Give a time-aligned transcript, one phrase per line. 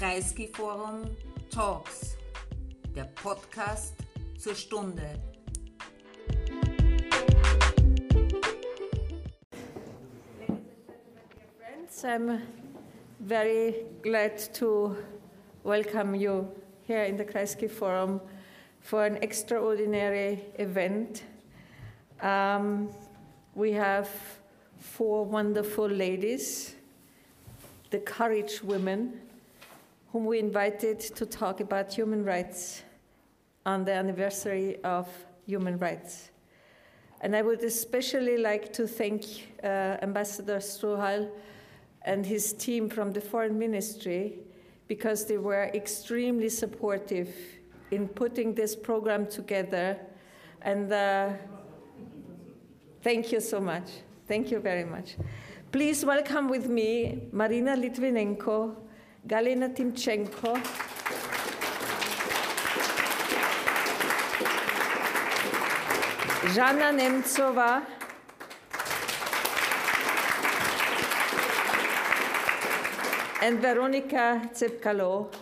[0.00, 1.14] Kreisky Forum
[1.50, 2.16] Talks,
[2.96, 3.92] der Podcast
[4.38, 5.20] zur Stunde.
[11.58, 12.40] Friends, I'm
[13.18, 14.96] very glad to
[15.64, 16.48] welcome you
[16.86, 18.22] here in the Kreisky Forum
[18.80, 21.24] for an extraordinary event.
[22.22, 22.88] Um,
[23.54, 24.08] we have
[24.78, 26.74] four wonderful ladies,
[27.90, 29.20] the Courage Women,
[30.12, 32.82] whom we invited to talk about human rights
[33.64, 35.08] on the anniversary of
[35.46, 36.30] human rights.
[37.20, 39.24] And I would especially like to thank
[39.62, 41.30] uh, Ambassador Struhal
[42.02, 44.38] and his team from the Foreign Ministry
[44.88, 47.28] because they were extremely supportive
[47.90, 49.98] in putting this program together.
[50.62, 51.30] And uh,
[53.02, 53.90] thank you so much.
[54.26, 55.16] Thank you very much.
[55.72, 58.74] Please welcome with me Marina Litvinenko,
[59.26, 60.60] Galina Timchenko.
[66.54, 67.84] Zhanna Nemtsova,
[73.42, 75.32] and Veronika Tsepkalo,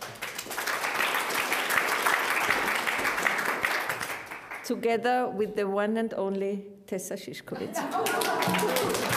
[4.63, 9.08] together with the one and only Tessa Szyszkowitz.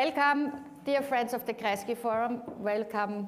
[0.00, 0.52] Welcome,
[0.84, 2.42] dear friends of the Kreisky Forum.
[2.58, 3.26] Welcome,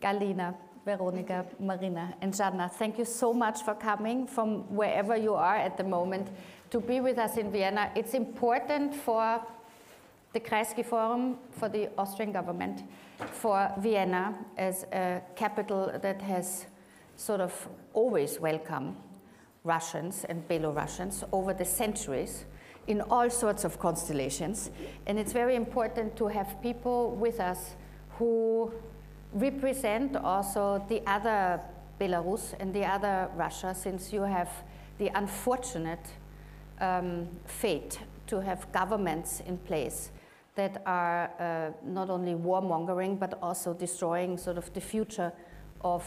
[0.00, 2.68] Galina, Veronika, Marina, and Jana.
[2.68, 6.28] Thank you so much for coming from wherever you are at the moment
[6.70, 7.90] to be with us in Vienna.
[7.96, 9.42] It's important for
[10.32, 12.84] the Kreisky Forum, for the Austrian government,
[13.32, 16.66] for Vienna as a capital that has
[17.16, 18.94] sort of always welcomed
[19.64, 22.44] Russians and Belarusians over the centuries
[22.86, 24.70] in all sorts of constellations.
[25.06, 27.76] And it's very important to have people with us
[28.18, 28.72] who
[29.32, 31.60] represent also the other
[32.00, 34.50] Belarus and the other Russia, since you have
[34.98, 36.06] the unfortunate
[36.80, 40.10] um, fate to have governments in place
[40.54, 45.32] that are uh, not only warmongering but also destroying sort of the future
[45.80, 46.04] of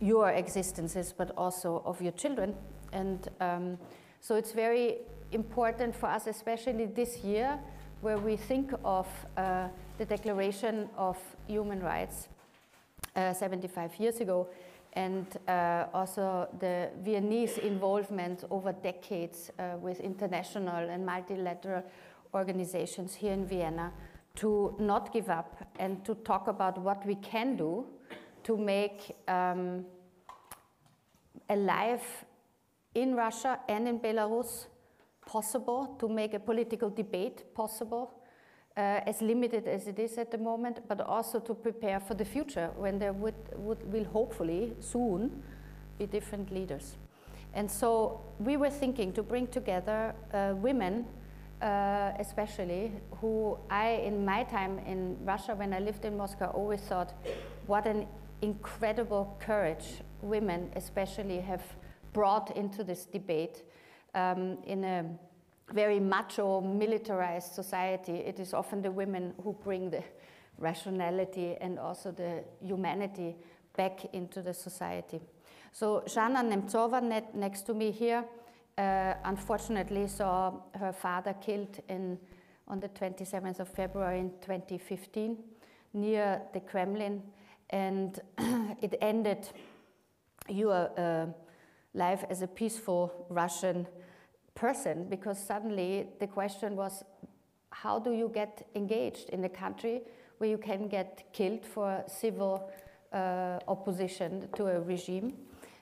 [0.00, 2.54] your existences but also of your children.
[2.92, 3.78] And um,
[4.20, 4.98] so it's very
[5.36, 7.58] important for us, especially this year,
[8.00, 11.16] where we think of uh, the Declaration of
[11.46, 12.28] Human Rights
[13.14, 14.48] uh, 75 years ago,
[14.94, 21.84] and uh, also the Viennese involvement over decades uh, with international and multilateral
[22.34, 23.92] organizations here in Vienna
[24.36, 27.84] to not give up and to talk about what we can do
[28.42, 29.84] to make um,
[31.48, 32.24] a life
[32.94, 34.66] in Russia and in Belarus
[35.26, 38.14] possible, to make a political debate possible,
[38.76, 42.24] uh, as limited as it is at the moment, but also to prepare for the
[42.24, 45.42] future when there would, would, will hopefully soon
[45.98, 46.96] be different leaders.
[47.54, 51.06] And so we were thinking to bring together uh, women,
[51.62, 56.82] uh, especially, who I, in my time in Russia, when I lived in Moscow, always
[56.82, 57.14] thought
[57.66, 58.06] what an
[58.42, 61.62] incredible courage women, especially, have
[62.12, 63.62] brought into this debate
[64.16, 65.04] um, in a
[65.72, 70.02] very macho, militarized society, it is often the women who bring the
[70.58, 73.36] rationality and also the humanity
[73.76, 75.20] back into the society.
[75.72, 77.02] So Zhanna Nemtsova,
[77.34, 78.24] next to me here,
[78.78, 82.18] uh, unfortunately saw her father killed in,
[82.68, 85.36] on the 27th of February in 2015
[85.92, 87.22] near the Kremlin,
[87.70, 88.20] and
[88.82, 89.48] it ended
[90.48, 91.26] your uh,
[91.94, 93.86] life as a peaceful Russian
[94.56, 97.04] person because suddenly the question was
[97.70, 100.00] how do you get engaged in a country
[100.38, 102.70] where you can get killed for civil
[103.12, 105.32] uh, opposition to a regime?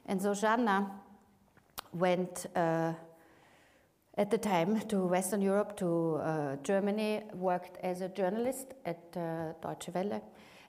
[0.07, 0.91] And so Jana
[1.93, 2.93] went uh,
[4.17, 9.53] at the time to Western Europe, to uh, Germany, worked as a journalist at uh,
[9.63, 10.22] Deutsche Welle,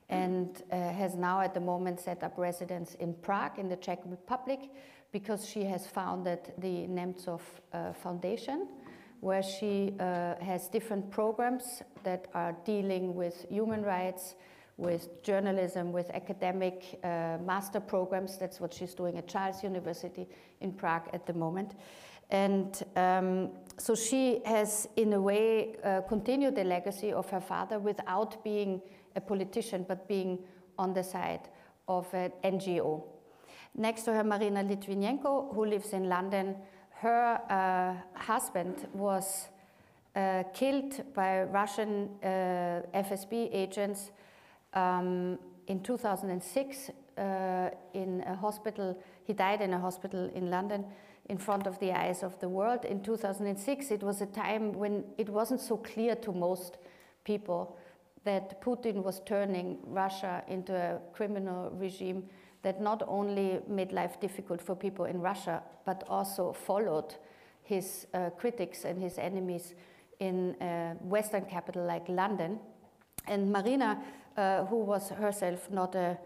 [0.10, 4.00] and uh, has now at the moment set up residence in Prague in the Czech
[4.06, 4.70] Republic
[5.16, 7.40] because she has founded the Nemtsov
[7.72, 8.68] uh, Foundation,
[9.22, 14.36] where she uh, has different programs that are dealing with human rights,
[14.76, 18.38] with journalism, with academic uh, master programs.
[18.38, 20.28] That's what she's doing at Charles University
[20.60, 21.76] in Prague at the moment.
[22.30, 27.80] And um, so she has, in a way, uh, continued the legacy of her father
[27.80, 28.82] without being
[29.16, 30.40] a politician, but being
[30.78, 31.48] on the side
[31.88, 33.15] of an NGO.
[33.78, 36.56] Next to her, Marina Litvinenko, who lives in London.
[37.02, 39.50] Her uh, husband was
[40.16, 44.12] uh, killed by Russian uh, FSB agents
[44.74, 45.38] um,
[45.68, 48.98] in 2006 uh, in a hospital.
[49.26, 50.86] He died in a hospital in London
[51.28, 52.86] in front of the eyes of the world.
[52.86, 56.78] In 2006, it was a time when it wasn't so clear to most
[57.26, 57.78] people
[58.24, 62.24] that Putin was turning Russia into a criminal regime
[62.66, 67.14] that not only made life difficult for people in Russia, but also followed
[67.62, 69.76] his uh, critics and his enemies
[70.20, 72.60] in a Western capital like London.
[73.28, 74.02] And Marina,
[74.36, 76.18] uh, who was herself not a,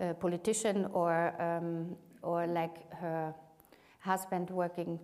[0.00, 3.32] a politician or, um, or like her
[4.00, 4.98] husband working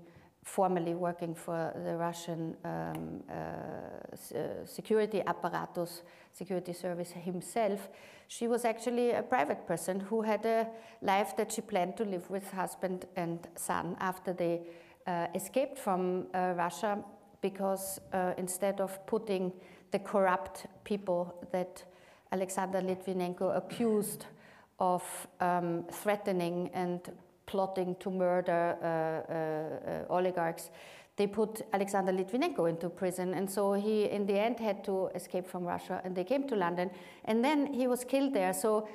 [0.50, 6.02] formerly working for the Russian um, uh, uh, security apparatus,
[6.32, 7.88] security service himself,
[8.26, 10.66] she was actually a private person who had a
[11.02, 14.60] life that she planned to live with husband and son after they
[15.06, 16.98] uh, escaped from uh, Russia
[17.42, 19.52] because uh, instead of putting
[19.92, 21.84] the corrupt people that
[22.32, 24.26] Alexander Litvinenko accused
[24.80, 25.02] of
[25.40, 27.00] um, threatening and
[27.50, 30.70] plotting to murder uh, uh, uh, oligarchs,
[31.16, 33.34] they put Alexander Litvinenko into prison.
[33.34, 36.56] And so he, in the end, had to escape from Russia and they came to
[36.56, 36.90] London.
[37.24, 38.52] And then he was killed there.
[38.52, 38.88] So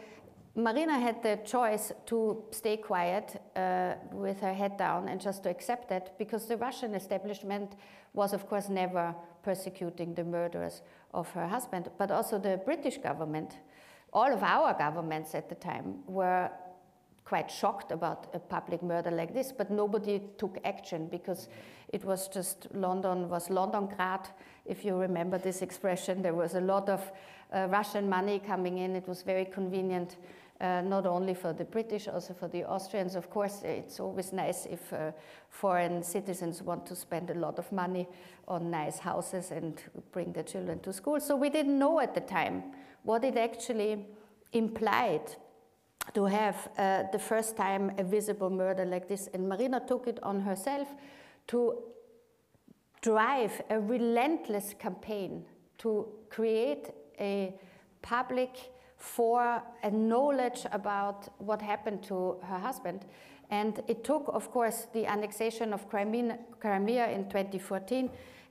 [0.55, 5.49] Marina had the choice to stay quiet uh, with her head down and just to
[5.49, 7.75] accept that because the Russian establishment
[8.13, 9.13] was, of course, never
[9.43, 10.81] persecuting the murderers
[11.13, 13.57] of her husband, but also the British government.
[14.13, 16.49] All of our governments at the time were
[17.25, 21.49] quite shocked about a public murder like this, but nobody took action because
[21.89, 24.27] it was just London was Londongrad.
[24.65, 27.01] If you remember this expression, there was a lot of
[27.53, 28.95] uh, Russian money coming in.
[28.95, 30.17] It was very convenient.
[30.61, 33.15] Uh, not only for the British, also for the Austrians.
[33.15, 35.11] Of course, it's always nice if uh,
[35.49, 38.07] foreign citizens want to spend a lot of money
[38.47, 39.81] on nice houses and
[40.13, 41.19] bring their children to school.
[41.19, 42.63] So we didn't know at the time
[43.03, 44.05] what it actually
[44.53, 45.35] implied
[46.13, 49.27] to have uh, the first time a visible murder like this.
[49.33, 50.87] And Marina took it on herself
[51.47, 51.77] to
[53.01, 55.45] drive a relentless campaign
[55.77, 57.53] to create a
[58.01, 63.05] public for a knowledge about what happened to her husband.
[63.49, 68.09] And it took, of course, the annexation of Crimea, Crimea in 2014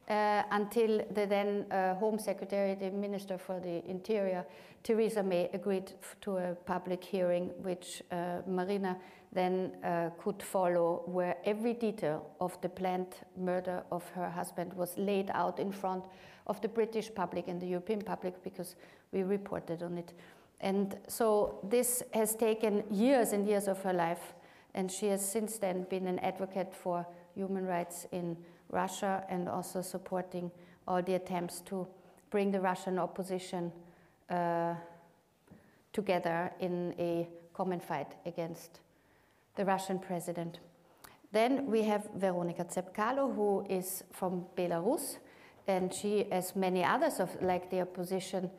[0.08, 4.44] uh, until the then uh, Home Secretary, the Minister for the Interior,
[4.82, 8.98] Theresa May, agreed to a public hearing, which uh, Marina
[9.32, 14.96] then uh, could follow, where every detail of the planned murder of her husband was
[14.96, 16.04] laid out in front
[16.46, 18.76] of the British public and the European public because
[19.12, 20.12] we reported on it.
[20.60, 24.34] And so this has taken years and years of her life,
[24.74, 28.36] and she has since then been an advocate for human rights in
[28.70, 30.50] Russia and also supporting
[30.86, 31.86] all the attempts to
[32.30, 33.72] bring the Russian opposition
[34.30, 34.74] uh,
[35.92, 38.80] together in a common fight against
[39.56, 40.58] the Russian president.
[41.32, 45.18] Then we have Veronika Tsepkalo, who is from Belarus,
[45.66, 48.50] and she, as many others of like the opposition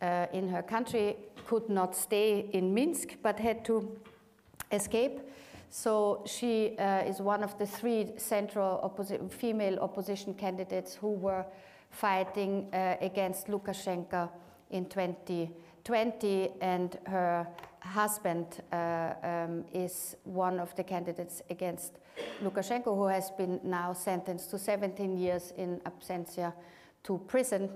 [0.00, 1.16] uh, in her country,
[1.46, 3.96] could not stay in Minsk but had to
[4.70, 5.20] escape.
[5.74, 11.46] So she uh, is one of the three central opposi female opposition candidates who were
[11.88, 14.28] fighting uh, against Lukashenko
[14.68, 17.46] in 2020, and her
[17.80, 22.00] husband uh, um, is one of the candidates against
[22.44, 26.52] Lukashenko, who has been now sentenced to 17 years in absentia
[27.04, 27.70] to prison.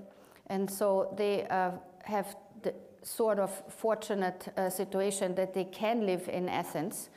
[0.45, 1.71] And so they uh,
[2.03, 7.09] have the sort of fortunate uh, situation that they can live in Athens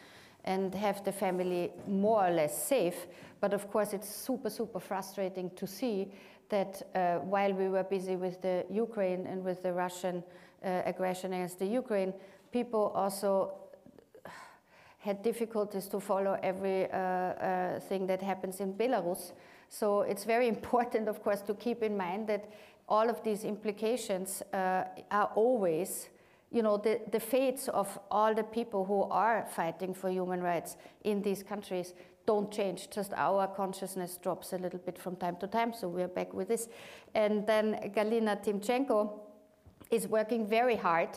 [0.44, 3.06] and have the family more or less safe.
[3.40, 6.12] But of course, it's super, super frustrating to see
[6.48, 10.22] that uh, while we were busy with the Ukraine and with the Russian
[10.64, 12.12] uh, aggression against the Ukraine,
[12.52, 13.52] people also
[14.98, 19.32] had difficulties to follow every uh, uh thing that happens in Belarus.
[19.68, 22.44] So it's very important, of course, to keep in mind that
[22.88, 26.08] all of these implications uh, are always
[26.50, 30.76] you know, the, the fates of all the people who are fighting for human rights
[31.04, 31.94] in these countries
[32.26, 36.08] don't change, just our consciousness drops a little bit from time to time, so we're
[36.08, 36.68] back with this.
[37.14, 39.18] And then Galina Timchenko
[39.90, 41.10] is working very hard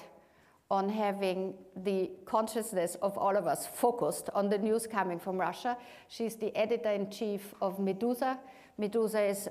[0.72, 5.78] on having the consciousness of all of us focused on the news coming from Russia.
[6.08, 8.40] She's the editor in chief of Meduza.
[8.80, 9.50] Meduza is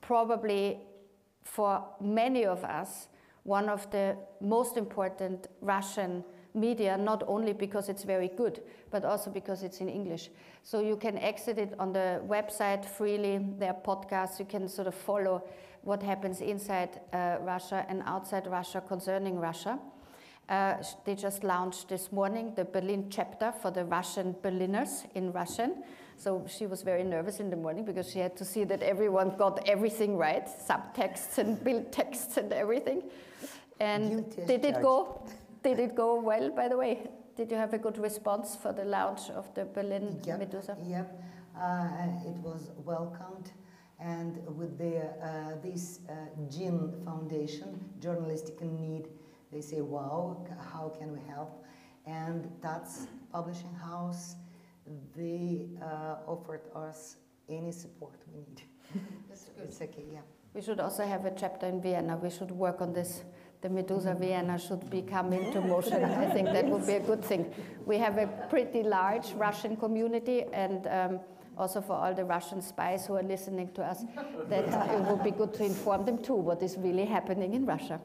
[0.00, 0.80] probably
[1.44, 3.08] for many of us
[3.46, 8.60] one of the most important Russian media, not only because it's very good,
[8.90, 10.30] but also because it's in English.
[10.64, 13.38] So you can exit it on the website freely.
[13.58, 14.40] There are podcasts.
[14.40, 15.44] You can sort of follow
[15.82, 19.78] what happens inside uh, Russia and outside Russia concerning Russia.
[20.48, 20.74] Uh,
[21.04, 25.84] they just launched this morning the Berlin chapter for the Russian Berliners in Russian.
[26.18, 29.36] So she was very nervous in the morning because she had to see that everyone
[29.36, 33.02] got everything right, subtexts and bild texts and everything.
[33.78, 35.22] And did it go?
[35.62, 36.50] Did it go well?
[36.50, 40.18] By the way, did you have a good response for the launch of the Berlin
[40.24, 40.76] yep, Meduza?
[40.88, 41.22] Yep,
[41.60, 41.88] uh,
[42.26, 43.52] it was welcomed,
[44.00, 46.14] and with the uh, this uh,
[46.50, 49.08] GIN Foundation, Journalistic in Need,
[49.52, 51.62] they say, "Wow, how can we help?"
[52.06, 54.36] And that's publishing house
[55.16, 57.16] they uh, offered us
[57.48, 58.62] any support we need.
[59.28, 59.64] That's good.
[59.64, 60.20] It's okay, yeah.
[60.54, 62.16] We should also have a chapter in Vienna.
[62.16, 63.22] We should work on this.
[63.60, 66.04] The Meduza Vienna should be come into motion.
[66.04, 67.52] I think that would be a good thing.
[67.84, 71.20] We have a pretty large Russian community, and um,
[71.58, 74.04] also for all the Russian spies who are listening to us,
[74.48, 77.66] that uh, it would be good to inform them too what is really happening in
[77.66, 78.00] Russia.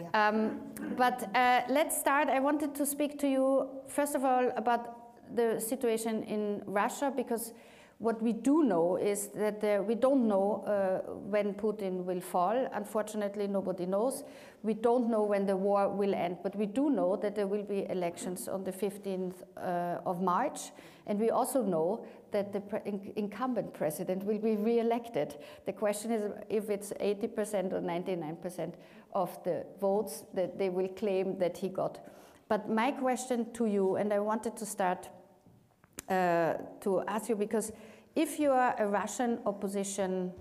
[0.00, 0.28] Yeah.
[0.28, 0.60] Um,
[0.96, 2.28] but uh, let's start.
[2.28, 4.97] I wanted to speak to you, first of all, about
[5.34, 7.52] the situation in Russia because
[7.98, 12.68] what we do know is that uh, we don't know uh, when Putin will fall.
[12.72, 14.22] Unfortunately, nobody knows.
[14.62, 17.64] We don't know when the war will end, but we do know that there will
[17.64, 20.70] be elections on the 15th uh, of March.
[21.08, 22.80] And we also know that the pre
[23.16, 25.36] incumbent president will be re-elected.
[25.66, 28.74] The question is if it's 80% or 99%
[29.12, 31.98] of the votes that they will claim that he got.
[32.48, 35.08] But my question to you, and I wanted to start
[36.08, 37.72] to ask you because
[38.16, 40.32] if you are a Russian opposition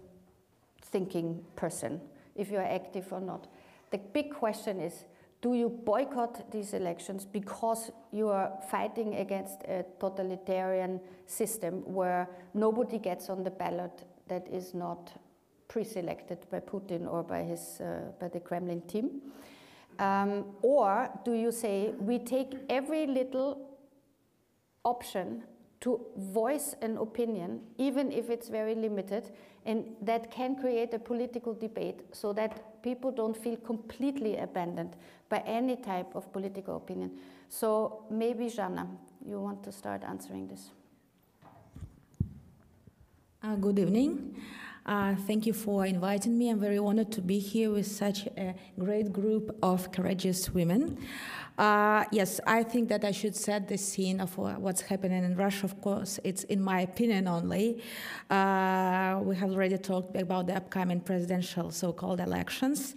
[0.81, 2.01] thinking person,
[2.36, 3.47] if you are active or not,
[3.91, 5.05] the big question is
[5.41, 12.97] do you boycott these elections because you are fighting against a totalitarian system where nobody
[12.97, 15.12] gets on the ballot that is not
[15.67, 19.21] pre-selected by Putin or by his uh, by the Kremlin team?
[20.00, 23.77] Um, or do you say we take every little
[24.83, 25.43] option
[25.81, 29.31] to voice an opinion, even if it's very limited,
[29.65, 34.96] and that can create a political debate so that people don't feel completely abandoned
[35.29, 37.12] by any type of political opinion.
[37.50, 38.88] So maybe, Jana,
[39.25, 40.72] you want to start answering this.
[43.43, 44.36] Uh, good evening.
[44.88, 46.50] Uh, thank you for inviting me.
[46.50, 50.98] I'm very honored to be here with such a great group of courageous women.
[51.58, 55.65] Uh, yes, I think that I should set the scene of what's happening in Russia.
[55.65, 57.84] Of course, it's in my opinion only.
[58.29, 62.96] Uh, we have already talked about the upcoming presidential so-called elections,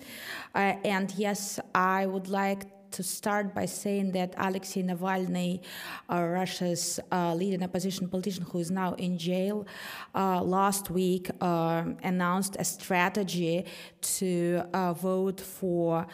[0.55, 5.61] uh, and yes, I would like to start by saying that Alexei Navalny,
[6.09, 9.67] uh, Russia's uh, leading opposition politician who is now in jail,
[10.15, 13.65] uh, last week announced a strategy
[14.01, 14.63] to
[14.97, 16.07] vote for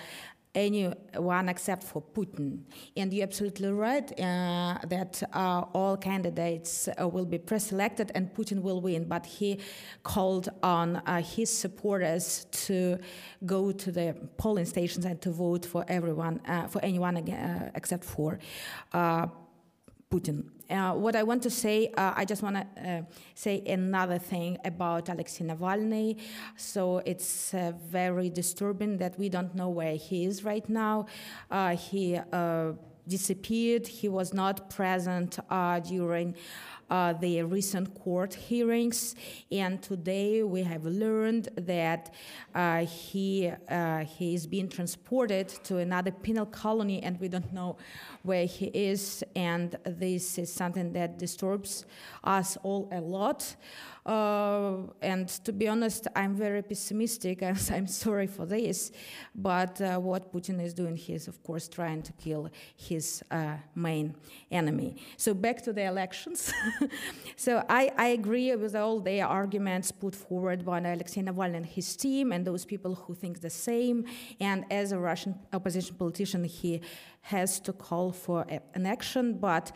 [0.57, 2.63] anyone except for Putin.
[2.97, 8.63] And you're absolutely right uh, that uh, all candidates uh, will be pre-selected and Putin
[8.63, 9.05] will win.
[9.05, 9.61] But he
[10.03, 12.99] called on uh, his supporters to
[13.45, 18.05] go to the polling stations and to vote for everyone, uh, for anyone uh, except
[18.05, 18.39] for
[20.11, 20.56] Putin.
[20.69, 23.03] Uh, what I want to say, uh, I just want to uh,
[23.35, 26.19] say another thing about Alexei Navalny.
[26.57, 31.07] So it's uh, very disturbing that we don't know where he is right now.
[31.51, 32.21] Uh, he
[33.07, 33.87] disappeared.
[33.87, 35.39] He was not present
[35.85, 36.35] during
[36.91, 39.15] uh, the recent court hearings.
[39.51, 42.15] And today we have learned that
[42.55, 47.77] uh, he, uh, he is being transported to another penal colony, and we don't know
[48.23, 49.25] where he is.
[49.35, 51.85] And this is something that disturbs
[52.25, 53.57] us all a lot.
[54.07, 58.93] Uh, and to be honest, I'm very pessimistic, and I'm sorry for this.
[59.35, 63.57] But uh, what Putin is doing, he is, of course, trying to kill his uh,
[63.75, 64.15] main
[64.51, 64.97] enemy.
[65.17, 66.53] So back to the elections.
[67.37, 71.97] so I, I, agree with all the arguments put forward by Alexei Navalny and his
[71.97, 74.05] team, and those people who think the same.
[74.41, 76.81] And as a Russian opposition politician, he
[77.27, 79.39] has to call for an action.
[79.39, 79.73] But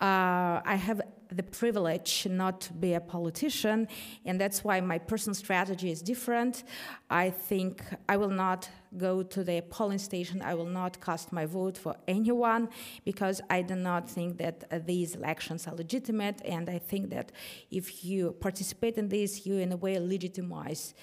[0.00, 3.88] uh, I have the privilege not to be a politician,
[4.24, 6.64] and that's why my personal strategy is different.
[7.10, 11.46] I think I will not go to the polling station, I will not cast my
[11.46, 12.68] vote for anyone
[13.04, 17.32] because I do not think that uh, these elections are legitimate, and I think that
[17.70, 20.94] if you participate in this, you in a way legitimize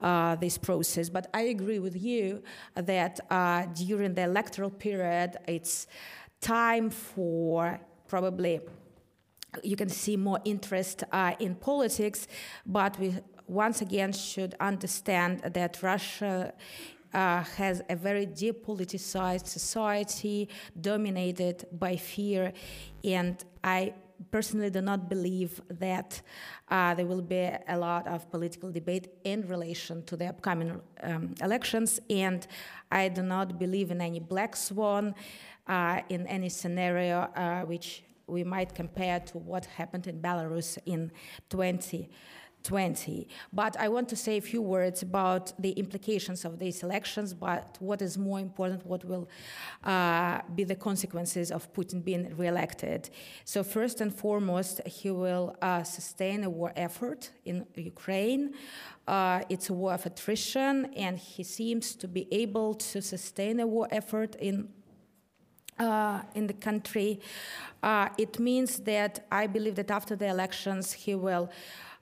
[0.00, 1.08] uh, this process.
[1.08, 2.42] But I agree with you
[2.74, 5.86] that uh, during the electoral period, it's
[6.40, 8.60] time for probably
[9.62, 12.28] you can see more interest uh, in politics,
[12.66, 13.14] but we
[13.48, 16.52] once again should understand that Russia
[17.16, 22.52] uh, has a very depoliticized society dominated by fear,
[23.02, 23.94] and I
[24.30, 26.20] personally do not believe that
[26.68, 31.34] uh, there will be a lot of political debate in relation to the upcoming um,
[31.42, 32.46] elections, and
[32.92, 35.14] I do not believe in any black swan,
[35.66, 41.10] uh, in any scenario uh, which we might compare to what happened in Belarus in
[41.48, 42.08] 20.
[42.08, 42.10] 20.
[43.52, 47.76] But I want to say a few words about the implications of these elections, but
[47.80, 49.28] what is more important, what will
[49.84, 53.10] uh, be the consequences of Putin being reelected.
[53.44, 58.54] So, first and foremost, he will uh, sustain a war effort in Ukraine.
[59.06, 63.66] Uh, it's a war of attrition, and he seems to be able to sustain a
[63.66, 64.68] war effort in
[65.78, 67.20] uh, in the country.
[67.82, 71.50] Uh, it means that I believe that after the elections, he will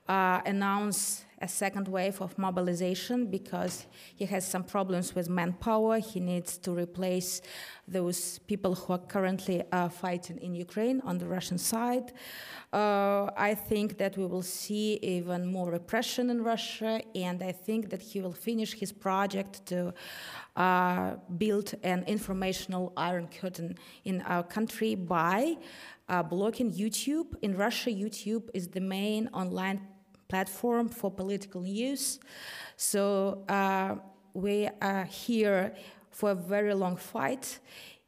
[0.07, 3.85] uh, announce a second wave of mobilization because
[4.15, 5.99] he has some problems with manpower.
[5.99, 7.41] He needs to replace
[7.87, 12.13] those people who are currently uh, fighting in Ukraine on the Russian side.
[12.71, 17.89] Uh, I think that we will see even more repression in Russia, and I think
[17.89, 19.93] that he will finish his project to
[20.55, 25.57] uh, build an informational iron curtain in our country by
[26.07, 27.35] uh, blocking YouTube.
[27.41, 29.81] In Russia, YouTube is the main online
[30.27, 32.19] platform for political news.
[32.77, 33.95] So uh,
[34.33, 35.73] we are here
[36.11, 37.59] for a very long fight.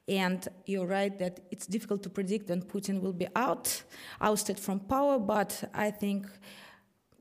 [0.08, 3.84] And you're right that it's difficult to predict when Putin will be out,
[4.22, 6.28] ousted from power, but I think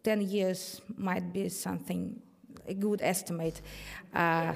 [0.05, 2.23] 10 years might be something,
[2.69, 3.61] a good estimate.
[4.15, 4.53] Uh,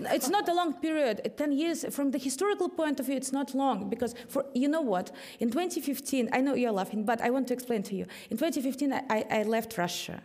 [0.00, 1.32] it's not a long period.
[1.36, 4.80] 10 years, from the historical point of view, it's not long because, for you know
[4.80, 5.10] what?
[5.38, 8.06] In 2015, I know you're laughing, but I want to explain to you.
[8.30, 10.22] In 2015, I, I left Russia.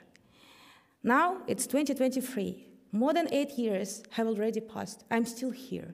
[1.04, 2.68] Now it's 2023.
[2.92, 5.04] More than eight years have already passed.
[5.12, 5.94] I'm still here.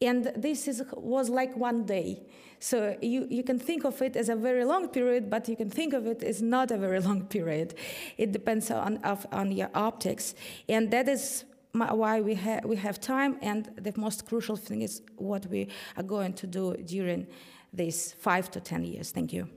[0.00, 2.22] And this is, was like one day.
[2.60, 5.70] So you, you can think of it as a very long period, but you can
[5.70, 7.74] think of it as not a very long period.
[8.16, 10.34] It depends on, of, on your optics.
[10.68, 15.02] And that is why we, ha- we have time, and the most crucial thing is
[15.16, 17.26] what we are going to do during
[17.72, 19.10] these five to ten years.
[19.10, 19.48] Thank you.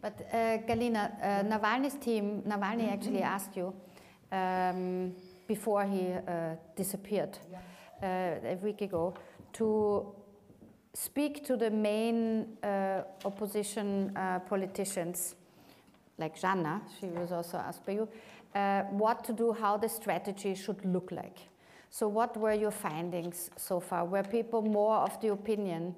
[0.00, 3.34] But uh, Galina, uh, Navalny's team, Navalny actually mm-hmm.
[3.34, 3.74] asked you
[4.30, 5.14] um,
[5.46, 7.38] before he uh, disappeared
[8.02, 9.14] uh, a week ago
[9.54, 10.14] to
[10.94, 15.34] speak to the main uh, opposition uh, politicians,
[16.18, 18.08] like Jana, she was also asked by you,
[18.54, 21.38] uh, what to do, how the strategy should look like.
[21.90, 24.04] So, what were your findings so far?
[24.04, 25.94] Were people more of the opinion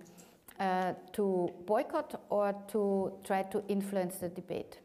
[0.58, 4.78] uh, to boycott or to try to influence the debate?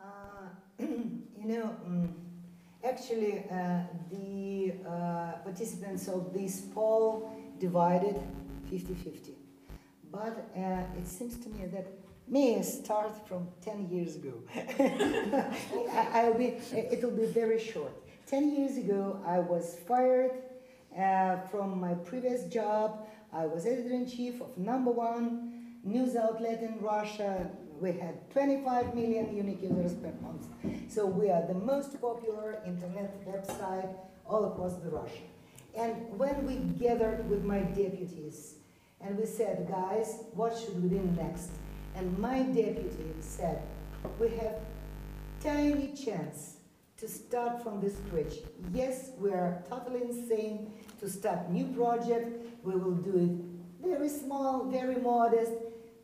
[0.00, 0.04] Uh,
[0.78, 1.08] you
[1.44, 2.14] know, um,
[2.84, 4.74] actually, uh, the
[5.44, 7.32] participants of this poll
[7.62, 8.16] divided
[8.70, 9.32] 50 50.
[10.10, 11.86] But uh, it seems to me that
[12.26, 14.34] may start from 10 years ago.
[16.18, 16.58] I, will be,
[16.94, 17.94] it'll be very short.
[18.26, 20.32] 10 years ago, I was fired
[20.98, 23.06] uh, from my previous job.
[23.32, 27.48] I was editor in chief of number one news outlet in Russia.
[27.80, 30.46] We had 25 million unique users per month.
[30.88, 33.94] So we are the most popular internet website
[34.26, 35.28] all across the Russia.
[35.76, 38.56] And when we gathered with my deputies
[39.00, 41.50] and we said, guys, what should we do next?
[41.96, 43.62] And my deputy said,
[44.18, 44.56] we have
[45.42, 46.56] tiny chance
[46.98, 48.34] to start from the scratch.
[48.72, 52.28] Yes, we are totally insane to start new project.
[52.62, 55.52] We will do it very small, very modest.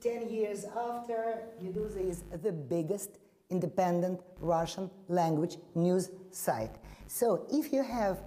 [0.01, 3.19] 10 years after, Meduza is the biggest
[3.51, 6.77] independent Russian language news site.
[7.07, 8.21] So if you have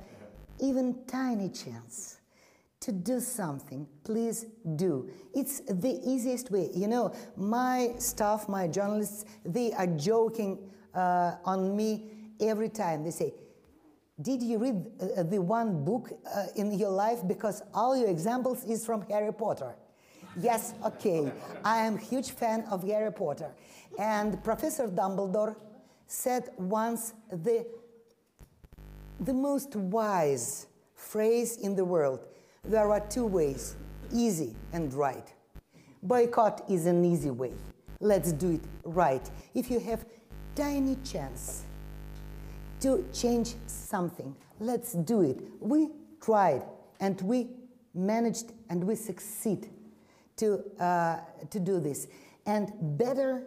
[0.62, 2.21] even tiny chance
[2.82, 4.45] to do something, please
[4.76, 5.10] do.
[5.36, 6.69] It's the easiest way.
[6.74, 10.58] You know, my staff, my journalists, they are joking
[10.93, 13.04] uh, on me every time.
[13.04, 13.34] They say,
[14.21, 18.63] did you read uh, the one book uh, in your life because all your examples
[18.63, 19.76] is from Harry Potter?
[20.39, 21.32] yes, okay.
[21.63, 23.52] I am huge fan of Harry Potter.
[24.00, 25.56] And Professor Dumbledore
[26.08, 27.65] said once the,
[29.21, 32.25] the most wise phrase in the world
[32.63, 33.75] there are two ways
[34.13, 35.34] easy and right.
[36.03, 37.53] Boycott is an easy way.
[37.99, 39.29] Let's do it right.
[39.53, 40.05] If you have
[40.55, 41.63] tiny chance
[42.81, 45.39] to change something, let's do it.
[45.60, 45.89] We
[46.21, 46.63] tried
[46.99, 47.49] and we
[47.93, 49.69] managed and we succeed
[50.38, 52.07] to, uh, to do this.
[52.45, 53.43] And better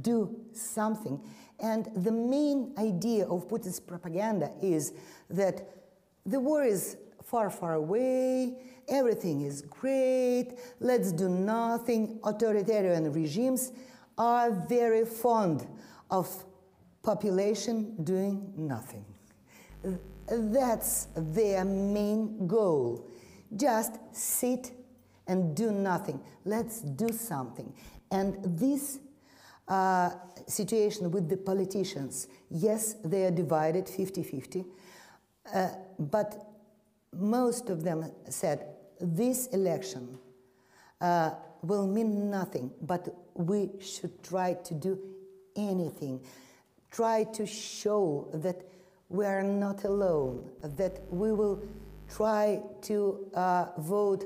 [0.00, 1.20] do something.
[1.60, 4.92] And the main idea of Putin's propaganda is
[5.30, 5.68] that
[6.24, 12.20] the war is far, far away, everything is great, let's do nothing.
[12.24, 13.72] Authoritarian regimes
[14.18, 15.66] are very fond
[16.10, 16.44] of
[17.02, 19.04] population doing nothing.
[20.28, 23.08] That's their main goal.
[23.54, 24.72] Just sit
[25.26, 26.20] and do nothing.
[26.44, 27.72] Let's do something.
[28.10, 29.00] And this
[29.68, 30.10] uh,
[30.46, 34.64] situation with the politicians, yes, they are divided 50 50,
[35.54, 36.46] uh, but
[37.12, 38.66] most of them said
[39.00, 40.18] this election
[41.00, 41.30] uh,
[41.62, 44.98] will mean nothing, but we should try to do
[45.56, 46.20] anything.
[46.90, 48.62] Try to show that
[49.08, 51.62] we are not alone, that we will
[52.08, 54.24] try to uh, vote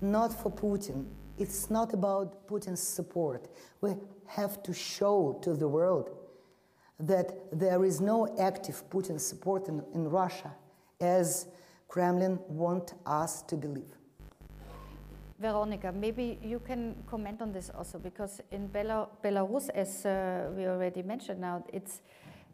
[0.00, 1.06] not for Putin.
[1.38, 3.48] It's not about Putin's support.
[3.80, 3.94] We
[4.36, 6.10] have to show to the world
[6.98, 10.52] that there is no active Putin support in, in Russia,
[11.00, 11.48] as
[11.88, 13.96] Kremlin want us to believe.
[15.40, 20.66] Veronica, maybe you can comment on this also, because in Bela Belarus, as uh, we
[20.66, 22.02] already mentioned now, it's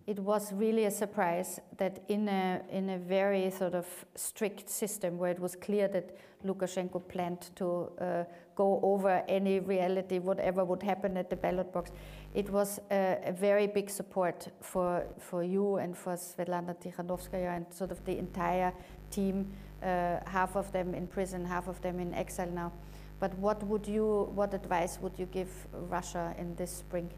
[0.06, 5.18] it was really a surprise that in a, in a very sort of strict system
[5.18, 10.82] where it was clear that Lukashenko planned to uh, go over any reality, whatever would
[10.82, 11.90] happen at the ballot box,
[12.34, 17.66] it was a, a, very big support for, for you and for Svetlana Tikhanovskaya and
[17.70, 18.72] sort of the entire
[19.10, 22.72] team, uh, half of them in prison, half of them in exile now.
[23.18, 27.10] But what would you, what advice would you give Russia in this spring?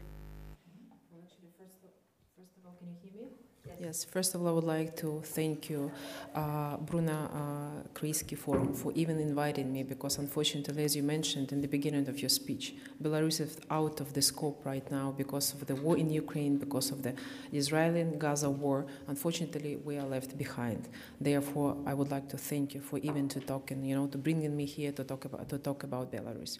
[3.81, 5.89] Yes, first of all, I would like to thank you,
[6.35, 11.67] uh, Bruno uh, Kreisky for even inviting me because, unfortunately, as you mentioned in the
[11.69, 15.75] beginning of your speech, Belarus is out of the scope right now because of the
[15.75, 17.13] war in Ukraine, because of the
[17.53, 18.85] Israeli Gaza war.
[19.07, 20.89] Unfortunately, we are left behind.
[21.21, 24.57] Therefore, I would like to thank you for even to talking, you know, to bringing
[24.57, 26.59] me here to talk about to talk about Belarus.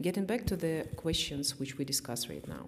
[0.00, 2.66] Getting back to the questions which we discuss right now.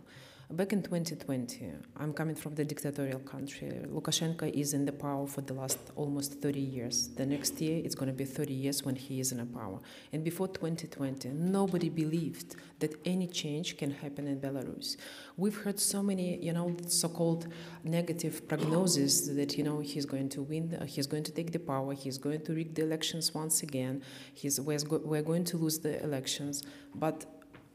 [0.53, 3.73] Back in 2020, I'm coming from the dictatorial country.
[3.87, 7.09] Lukashenko is in the power for the last almost 30 years.
[7.09, 9.79] The next year, it's going to be 30 years when he is in the power.
[10.13, 14.99] And before 2020, nobody believed that any change can happen in Belarus.
[15.39, 17.47] We've heard so many, you know, so-called
[17.83, 21.95] negative prognoses that, you know, he's going to win, he's going to take the power,
[21.95, 24.03] he's going to rig the elections once again,
[24.35, 26.63] he's, we're going to lose the elections.
[26.95, 27.25] But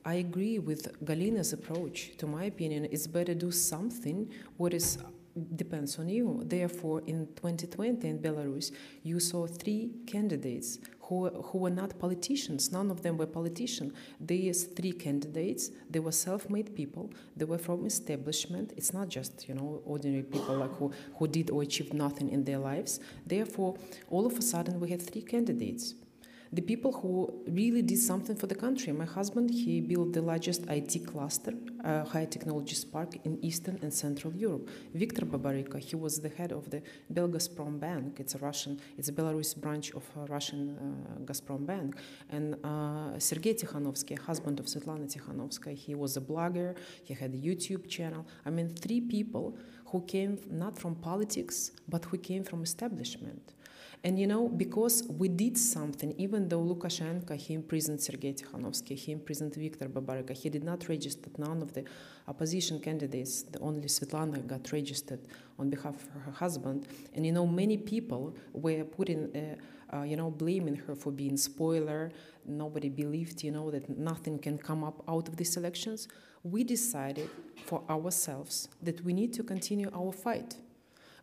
[0.06, 2.18] I agree with Galina's approach.
[2.18, 4.98] To my opinion, it's better do something what is
[5.56, 6.42] depends on you.
[6.46, 8.72] Therefore, in 2020 in Belarus,
[9.04, 12.72] you saw three candidates who, who were not politicians.
[12.72, 13.94] None of them were politicians.
[14.20, 17.12] These three candidates, they were self-made people.
[17.36, 18.74] They were from establishment.
[18.76, 22.44] It's not just you know ordinary people like who, who did or achieved nothing in
[22.44, 23.00] their lives.
[23.26, 23.78] Therefore,
[24.10, 25.94] all of a sudden, we had three candidates
[26.52, 28.94] the people who really did something for the country.
[28.94, 33.94] My husband, he built the largest IT cluster, uh, high technology park in Eastern and
[33.94, 34.70] Central Europe.
[34.94, 36.82] Viktor Babaryka, he was the head of the
[37.14, 38.20] Belgazprom Bank.
[38.20, 41.96] It's a Russian, it's a Belarus branch of a Russian uh, Gazprom Bank.
[42.30, 46.76] And uh, Sergei Tikhanovsky, husband of Svetlana Tikhanovskaya, he was a blogger.
[47.04, 48.26] He had a YouTube channel.
[48.46, 53.54] I mean, three people who came not from politics, but who came from establishment.
[54.04, 59.12] And you know, because we did something, even though Lukashenko, he imprisoned Sergei Tikhanovsky, he
[59.12, 61.84] imprisoned Viktor Babaryka, he did not register none of the
[62.28, 63.44] opposition candidates.
[63.44, 65.22] The only Svetlana got registered
[65.58, 66.88] on behalf of her husband.
[67.16, 71.36] And you know, many people were putting, uh, uh, you know, blaming her for being
[71.36, 72.12] spoiler.
[72.46, 76.08] Nobody believed, you know, that nothing can come up out of these elections.
[76.44, 77.30] We decided
[77.66, 80.56] for ourselves that we need to continue our fight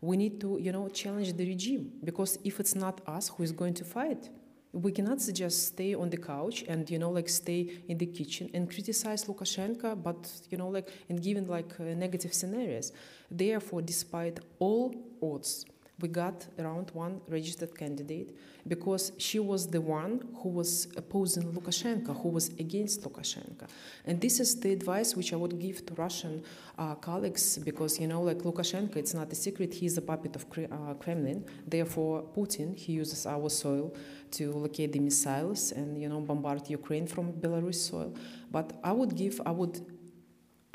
[0.04, 3.52] we need to, you know, challenge the regime because if it's not us who is
[3.52, 4.28] going to fight,
[4.72, 8.50] we cannot just stay on the couch and you know like stay in the kitchen
[8.54, 12.92] and criticize Lukashenko, but you know like and given like uh, negative scenarios.
[13.30, 15.64] Therefore, despite all odds,
[16.00, 22.20] we got around one registered candidate because she was the one who was opposing Lukashenko,
[22.20, 23.68] who was against Lukashenko.
[24.04, 26.42] And this is the advice which I would give to Russian
[26.78, 30.46] uh, colleagues because, you know, like Lukashenko, it's not a secret, he's a puppet of
[30.58, 31.44] uh, Kremlin.
[31.66, 33.94] Therefore, Putin, he uses our soil
[34.32, 38.12] to locate the missiles and, you know, bombard Ukraine from Belarus soil.
[38.50, 39.80] But I would give, I would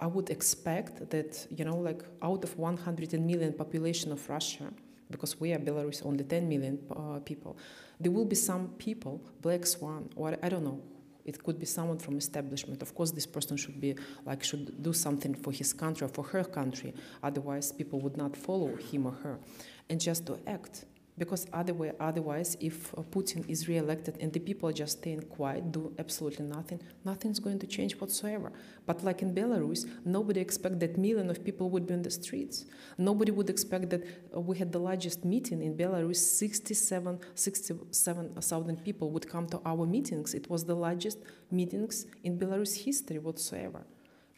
[0.02, 4.72] I would expect that, you know, like out of 100 million population of Russia,
[5.10, 7.58] because we are Belarus, only 10 million uh, people.
[8.00, 10.82] There will be some people, black swan, or I don't know,
[11.30, 12.82] It could be someone from establishment.
[12.82, 13.96] Of course, this person should be
[14.26, 16.92] like should do something for his country or for her country.
[17.22, 19.38] Otherwise, people would not follow him or her,
[19.90, 20.86] and just to act
[21.20, 26.46] because otherwise, if uh, Putin is re-elected and the people just staying quiet, do absolutely
[26.46, 28.52] nothing, nothing's going to change whatsoever.
[28.88, 32.66] But like in Belarus, nobody expected that million of people would be in the streets.
[32.98, 34.04] Nobody would expect that
[34.36, 39.86] uh, we had the largest meeting in Belarus, 67, 67,000 people would come to our
[39.86, 40.34] meetings.
[40.34, 41.20] It was the largest
[41.52, 43.86] meetings in Belarus history whatsoever.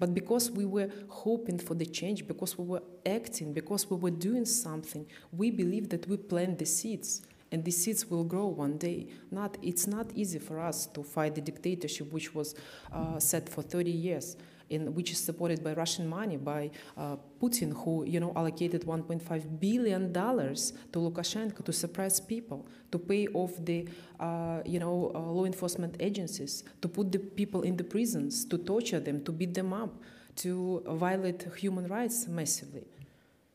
[0.02, 4.10] But because we were hoping for the change, because we were acting, because we were
[4.10, 8.80] doing something, we believe that we plant the seeds and the seeds will grow one
[8.80, 9.10] day.
[9.30, 12.56] Not, it's not easy for us to fight the dictatorship which was
[12.92, 14.38] uh, set for 30 years
[14.72, 19.60] in, which is supported by Russian money, by uh, Putin, who you know allocated 1.5
[19.60, 23.88] billion dollars to Lukashenko to suppress people, to pay off the
[24.20, 28.58] uh, you know uh, law enforcement agencies, to put the people in the prisons, to
[28.58, 29.94] torture them, to beat them up,
[30.38, 32.86] to violate human rights massively.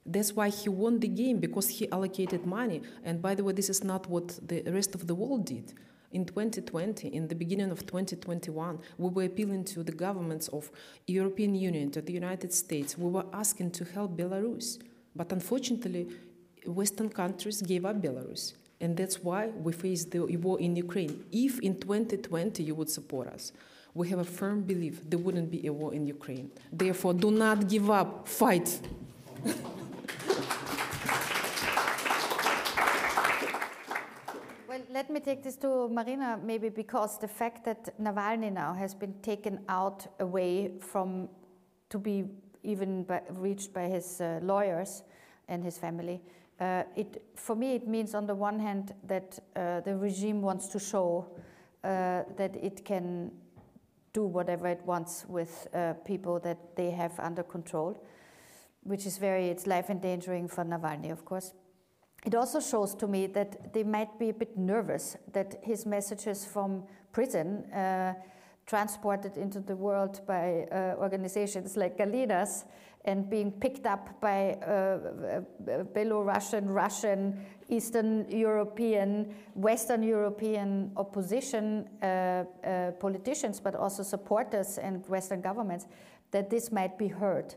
[0.05, 2.81] That's why he won the game because he allocated money.
[3.03, 5.75] And by the way, this is not what the rest of the world did.
[6.13, 10.71] In 2020, in the beginning of 2021, we were appealing to the governments of
[11.07, 12.97] European Union, to the United States.
[12.97, 14.79] We were asking to help Belarus.
[15.15, 16.09] But unfortunately,
[16.67, 18.55] Western countries gave up Belarus.
[18.81, 21.25] And that's why we face the war in Ukraine.
[21.33, 23.53] If in 2020 you would support us,
[23.95, 26.51] we have a firm belief there wouldn't be a war in Ukraine.
[26.71, 28.79] Therefore, do not give up, fight.
[35.07, 39.15] let me take this to Marina, maybe because the fact that Navalny now has been
[39.23, 41.29] taken out away from
[41.91, 42.25] to be
[42.65, 45.05] even by, reached by his uh, lawyers
[45.47, 46.21] and his family.
[46.59, 50.67] Uh, it, for me, it means on the one hand that uh, the regime wants
[50.67, 51.25] to show
[51.85, 53.31] uh, that it can
[54.13, 57.97] do whatever it wants with uh, people that they have under control,
[58.83, 61.53] which is very, it's life endangering for Navalny, of course
[62.27, 66.45] it also shows to me that they might be a bit nervous that his messages
[66.45, 68.15] from prison, uh,
[68.67, 72.65] transported into the world by uh, organizations like Galina's,
[73.05, 75.41] and being picked up by uh, uh
[75.95, 85.41] Belarusian, Russian, Eastern European, Western European opposition uh, uh, politicians, but also supporters and Western
[85.41, 85.87] governments,
[86.33, 87.55] that this might be heard.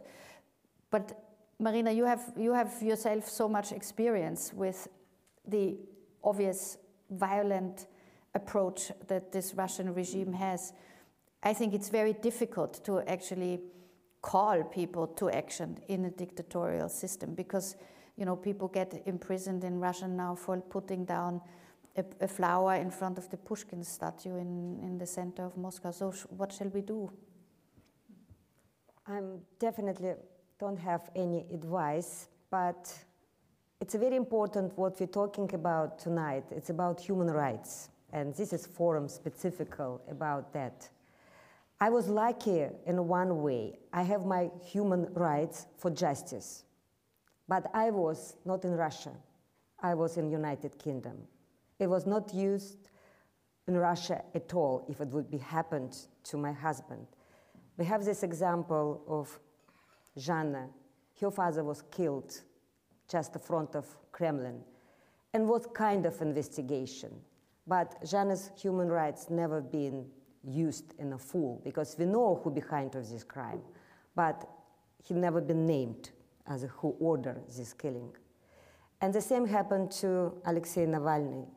[0.92, 1.29] But
[1.60, 4.88] Marina, you have, you have yourself so much experience with
[5.46, 5.78] the
[6.24, 6.78] obvious
[7.12, 7.88] violent
[8.34, 10.74] approach that this Russian regime has.
[11.44, 13.60] I think it's very difficult to actually
[14.22, 17.76] call people to action in a dictatorial system because
[18.18, 21.42] you know people get imprisoned in Russia now for putting down
[21.96, 25.92] a, a flower in front of the Pushkin statue in, in the center of Moscow.
[25.92, 27.12] So sh- what shall we do?
[29.08, 30.14] I'm definitely
[30.60, 32.94] don't have any advice, but
[33.80, 36.44] it's very important what we're talking about tonight.
[36.52, 40.90] It's about human rights, and this is forum specific about that.
[41.80, 43.80] I was lucky in one way.
[43.94, 46.66] I have my human rights for justice,
[47.48, 49.12] but I was not in Russia.
[49.82, 51.20] I was in United Kingdom.
[51.80, 52.90] It was not used
[53.66, 57.08] in Russia at all if it would be happened to my husband.
[57.78, 59.40] We have this example of
[60.20, 60.68] Zhanna.
[61.20, 62.42] Her father was killed
[63.08, 64.62] just in front of Kremlin.
[65.34, 67.12] And what kind of investigation?
[67.68, 70.06] But Zhanna's human rights never been
[70.44, 73.62] used in a full because we know who behind of this crime,
[74.16, 74.48] but
[75.04, 76.12] he never been named
[76.48, 78.12] as who ordered this killing.
[79.02, 81.48] And the same happened to Alexei Navalny.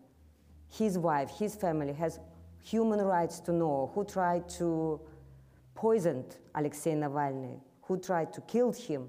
[0.69, 2.21] His wife, his family has
[2.63, 5.01] human rights to know who tried to
[5.75, 9.09] poison Alexei Navalny, who tried to kill him,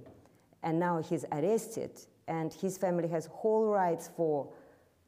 [0.64, 1.92] and now he's arrested,
[2.28, 4.50] and his family has whole rights for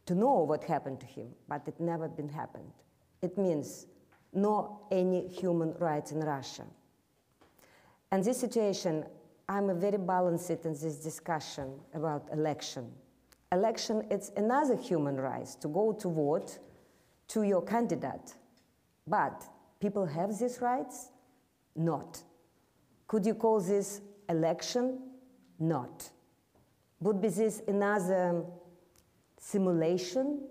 [0.06, 2.72] to know what happened to him, but it never been happened.
[3.22, 3.88] It means
[4.34, 6.64] no any human rights in Russia.
[8.12, 9.06] And this situation,
[9.50, 12.92] I'm a very balanced in this discussion about election.
[13.52, 16.60] Election, it's another human right to go to vote
[17.30, 18.36] to your candidate.
[19.08, 19.44] But
[19.80, 21.10] people have these rights?
[21.76, 22.22] Not.
[23.08, 25.00] Could you call this election?
[25.60, 26.10] Not.
[27.00, 28.44] Would be this another
[29.40, 30.42] simulation?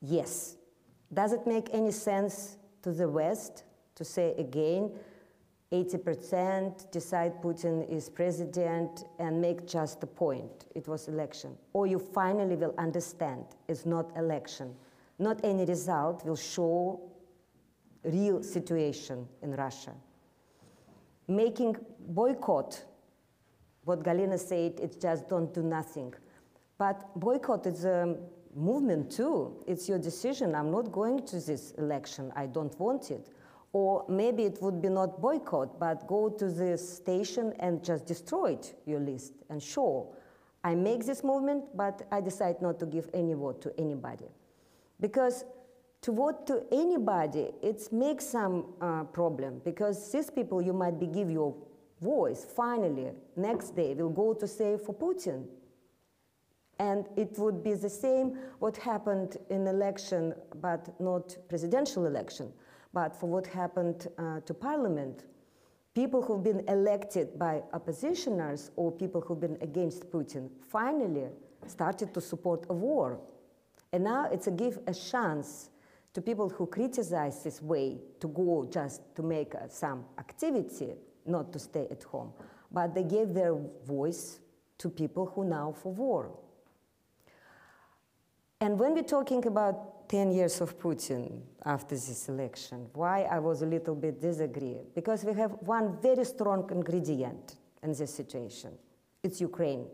[0.00, 0.56] Yes.
[1.12, 3.64] Does it make any sense to the West
[3.96, 4.90] to say again,
[5.72, 11.56] 80% decide Putin is president and make just a point, it was election.
[11.72, 14.74] Or you finally will understand it's not election.
[15.18, 17.00] Not any result will show
[18.02, 19.92] real situation in Russia.
[21.30, 21.76] Making
[22.08, 22.82] boycott,
[23.84, 26.12] what Galina said, it's just don't do nothing.
[26.76, 28.16] But boycott is a
[28.52, 29.62] movement too.
[29.64, 30.56] It's your decision.
[30.56, 32.32] I'm not going to this election.
[32.34, 33.28] I don't want it.
[33.72, 38.54] Or maybe it would be not boycott, but go to this station and just destroy
[38.54, 40.12] it, your list and show.
[40.64, 44.26] I make this movement, but I decide not to give any vote to anybody.
[44.98, 45.44] Because
[46.02, 51.06] to vote to anybody, it makes some uh, problem because these people you might be
[51.06, 51.54] give your
[52.00, 55.44] voice finally next day will go to say for Putin.
[56.78, 62.50] And it would be the same what happened in election, but not presidential election,
[62.94, 65.24] but for what happened uh, to parliament.
[65.94, 71.26] People who've been elected by oppositioners or people who've been against Putin finally
[71.66, 73.20] started to support a war.
[73.92, 75.68] And now it's a give a chance
[76.12, 80.94] to people who criticize this way to go just to make uh, some activity,
[81.26, 82.32] not to stay at home,
[82.72, 84.40] but they gave their voice
[84.78, 86.30] to people who now for war.
[88.60, 93.62] And when we're talking about 10 years of Putin after this election, why I was
[93.62, 94.78] a little bit disagree?
[94.94, 98.72] Because we have one very strong ingredient in this situation.
[99.22, 99.86] It's Ukraine.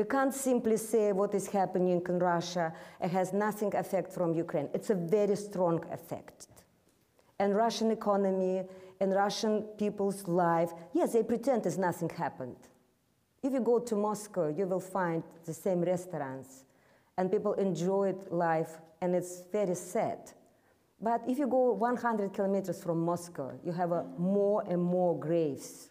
[0.00, 4.70] We can't simply say what is happening in Russia has nothing effect from Ukraine.
[4.72, 6.46] It's a very strong effect.
[7.38, 8.62] And Russian economy
[8.98, 12.56] and Russian people's life, yes, they pretend as nothing happened.
[13.42, 16.64] If you go to Moscow, you will find the same restaurants
[17.18, 20.32] and people enjoy life and it's very sad.
[20.98, 25.90] But if you go 100 kilometers from Moscow, you have a more and more graves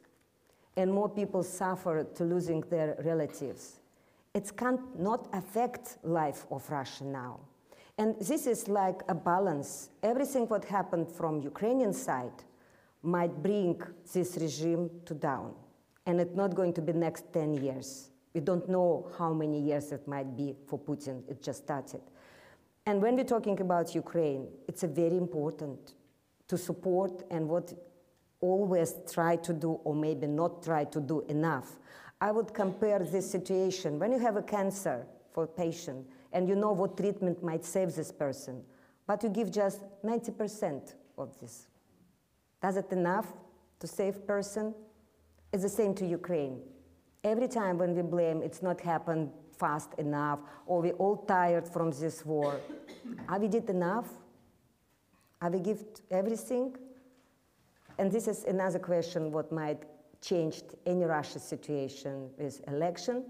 [0.75, 3.78] and more people suffer to losing their relatives
[4.33, 7.39] it can't not affect life of Russia now.
[7.97, 9.89] And this is like a balance.
[10.03, 12.43] Everything what happened from Ukrainian side
[13.01, 13.81] might bring
[14.13, 15.53] this regime to down.
[16.05, 18.09] And it's not going to be next 10 years.
[18.33, 21.23] We don't know how many years it might be for Putin.
[21.29, 22.01] It just started.
[22.85, 25.93] And when we're talking about Ukraine, it's a very important
[26.47, 27.73] to support and what
[28.39, 31.77] always try to do or maybe not try to do enough
[32.21, 36.55] I would compare this situation when you have a cancer for a patient and you
[36.55, 38.61] know what treatment might save this person,
[39.07, 41.67] but you give just 90% of this.
[42.61, 43.27] Does it enough
[43.79, 44.75] to save person?
[45.53, 46.61] It's the same to Ukraine.
[47.23, 51.91] Every time when we blame it's not happened fast enough or we all tired from
[51.91, 52.59] this war,
[53.29, 54.07] have we did enough?
[55.41, 56.75] Have we give everything?
[57.97, 59.83] And this is another question what might
[60.21, 63.25] changed any Russia situation with election,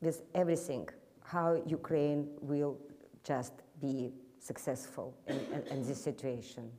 [0.00, 0.88] with everything,
[1.22, 2.78] how Ukraine will
[3.24, 6.70] just be successful in, in, in this situation.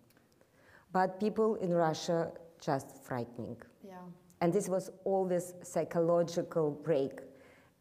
[0.92, 3.58] But people in Russia just frightening.
[3.86, 3.96] Yeah.
[4.42, 7.22] And this was always psychological break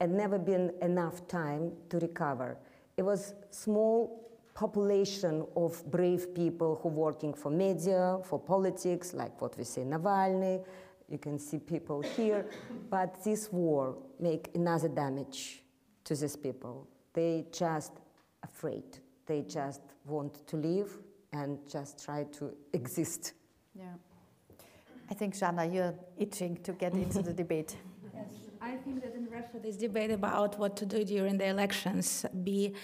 [0.00, 2.58] and never been enough time to recover.
[2.96, 9.56] It was small population of brave people who working for media, for politics, like what
[9.56, 10.62] we say Navalny,
[11.10, 12.46] you can see people here,
[12.88, 15.62] but this war make another damage
[16.04, 16.86] to these people.
[17.12, 17.92] They just
[18.42, 18.98] afraid.
[19.26, 20.96] They just want to live
[21.32, 23.32] and just try to exist.
[23.74, 23.86] Yeah.
[25.10, 27.76] I think, Zhanna, you're itching to get into the debate.
[28.14, 28.26] Yes,
[28.60, 32.74] I think that in Russia, this debate about what to do during the elections be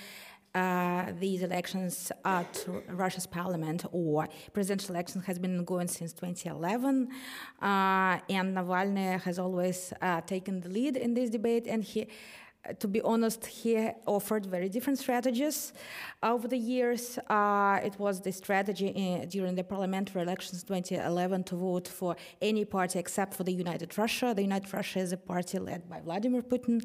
[0.57, 7.09] uh, these elections at Russia's parliament or presidential elections has been going since 2011,
[7.61, 12.09] uh, and Navalny has always uh, taken the lead in this debate, and he
[12.81, 15.73] to be honest, he offered very different strategies
[16.23, 17.19] over the years.
[17.29, 22.65] Uh, it was the strategy in, during the parliamentary elections 2011 to vote for any
[22.65, 24.33] party except for the United Russia.
[24.35, 26.83] The United Russia is a party led by Vladimir Putin,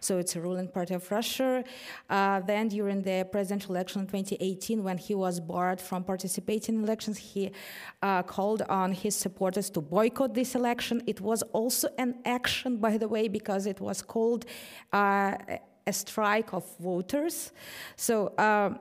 [0.00, 1.64] so it's a ruling party of Russia.
[2.08, 6.84] Uh, then during the presidential election in 2018, when he was barred from participating in
[6.84, 7.50] elections, he
[8.02, 11.02] uh, called on his supporters to boycott this election.
[11.06, 14.44] It was also an action, by the way, because it was called
[14.92, 15.23] uh,
[15.86, 17.52] a strike of voters.
[17.96, 18.78] So um,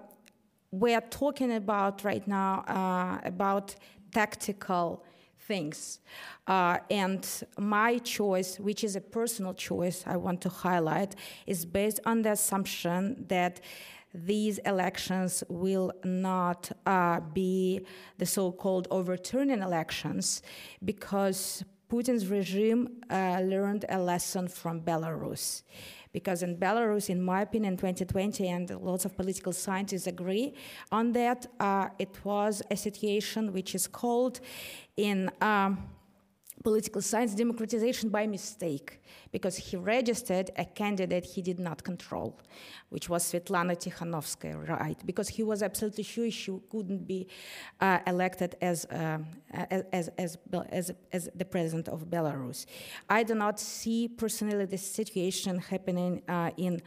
[0.71, 3.75] we are talking about right now uh, about
[4.11, 5.03] tactical
[5.39, 5.99] things.
[6.47, 7.27] Uh, and
[7.57, 11.15] my choice, which is a personal choice, I want to highlight,
[11.45, 13.59] is based on the assumption that
[14.13, 17.85] these elections will not uh, be
[18.19, 20.43] the so called overturning elections
[20.85, 25.63] because Putin's regime uh, learned a lesson from Belarus
[26.13, 30.53] Because in Belarus, in my opinion, 2020, and lots of political scientists agree
[30.91, 34.39] on that, uh, it was a situation which is called
[34.95, 35.83] in um,
[36.63, 39.01] political science democratization by mistake
[39.31, 42.39] because he registered a candidate he did not control,
[42.89, 44.99] which was Svetlana Tikhanovskaya, right?
[45.05, 47.27] Because he was absolutely sure she couldn't be
[47.81, 49.19] uh, elected as, uh,
[49.51, 50.37] as, as,
[50.69, 52.65] as, as, the president of Belarus.
[53.09, 56.81] I do not see personally this situation happening uh, in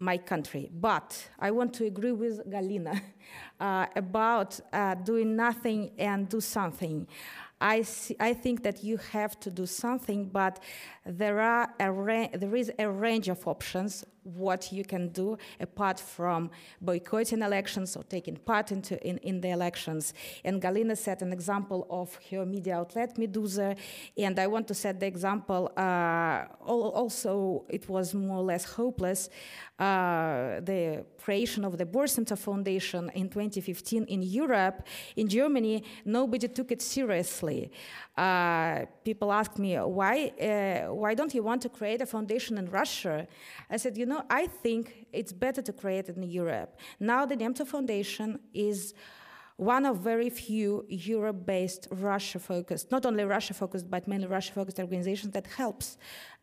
[0.00, 0.70] my country.
[0.72, 3.00] But I want to agree with Galina
[3.60, 7.06] uh, about uh, doing nothing and do something.
[7.60, 10.60] I, see, I think that you have to do something, but
[11.04, 14.04] there, are a there is a range of options
[14.36, 16.50] what you can do apart from
[16.80, 20.14] boycotting elections or taking part into, in, in the elections.
[20.44, 23.76] And Galina set an example of her media outlet, Meduza,
[24.16, 29.28] and I want to set the example, uh, also it was more or less hopeless,
[29.78, 36.72] uh, the creation of the Nemtsov Foundation in 2015 in Europe, in Germany, nobody took
[36.72, 37.70] it seriously.
[38.16, 42.68] Uh, people asked me, why, uh, why don't you want to create a foundation in
[42.70, 43.26] Russia?
[43.70, 46.78] I said, you know, I think it's better to create it in Europe.
[47.00, 48.94] Now the Nemtsov Foundation is
[49.56, 55.98] one of very few Europe-based Russia-focused, not only Russia-focused, but mainly Russia-focused organizations that helps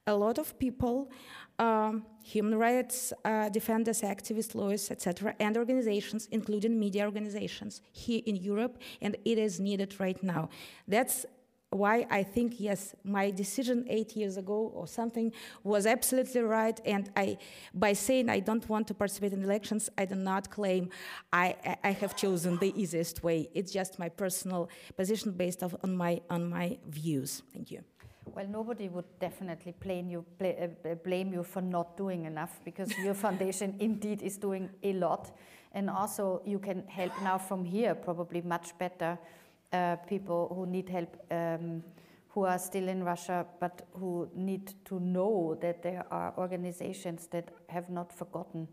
[0.08, 1.10] a lot of people,
[1.58, 8.36] um, human rights uh, defenders, activists, lawyers, etc., and organizations, including media organizations here in
[8.36, 10.50] Europe, and it is needed right now.
[10.88, 11.26] That's
[11.76, 15.32] why I think, yes, my decision eight years ago or something
[15.64, 16.80] was absolutely right.
[16.86, 17.38] And I,
[17.74, 20.90] by saying I don't want to participate in elections, I do not claim
[21.34, 23.50] I, I have chosen the easiest way.
[23.54, 27.44] It's just my personal position based on my, on my views.
[27.54, 27.84] Thank you.
[28.34, 33.14] Well, nobody would definitely blame you, uh, blame you for not doing enough because your
[33.26, 35.32] foundation indeed is doing a lot.
[35.74, 39.20] And also, you can help now from here probably much better
[39.76, 41.84] uh, people who need help, um,
[42.30, 47.50] who are still in Russia, but who need to know that there are organizations that
[47.68, 48.68] have not forgotten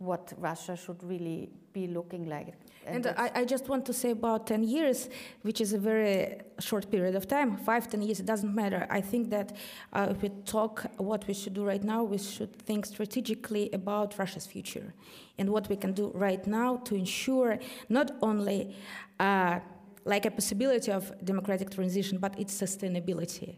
[0.00, 2.54] what Russia should really be looking like.
[2.86, 5.10] And, and I, I, just want to say about 10 years,
[5.42, 8.86] which is a very short period of time, five, 10 years, it doesn't matter.
[8.88, 9.54] I think that
[9.92, 14.18] uh, if we talk what we should do right now, we should think strategically about
[14.18, 14.94] Russia's future
[15.38, 17.58] and what we can do right now to ensure
[17.90, 18.74] not only
[19.18, 19.60] uh,
[20.04, 23.56] like a possibility of democratic transition, but its sustainability.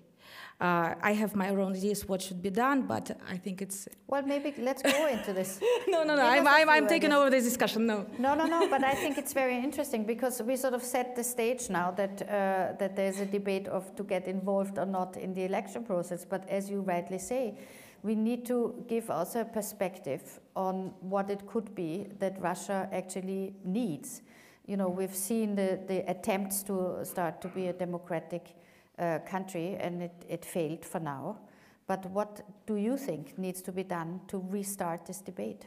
[0.61, 3.89] Uh, I have my own ideas what should be done, but I think it's.
[4.07, 5.61] Well, maybe let's go into this.
[5.89, 6.23] no, no, no.
[6.23, 7.87] I'm, I'm, I'm taking over this discussion.
[7.87, 8.07] No.
[8.19, 8.69] No, no, no.
[8.69, 12.23] But I think it's very interesting because we sort of set the stage now that
[12.23, 16.25] uh, that there's a debate of to get involved or not in the election process.
[16.25, 17.59] But as you rightly say,
[18.03, 23.55] we need to give also a perspective on what it could be that Russia actually
[23.65, 24.23] needs
[24.67, 28.55] you know, we've seen the, the attempts to start to be a democratic
[28.99, 31.39] uh, country and it, it failed for now.
[31.87, 35.67] But what do you think needs to be done to restart this debate?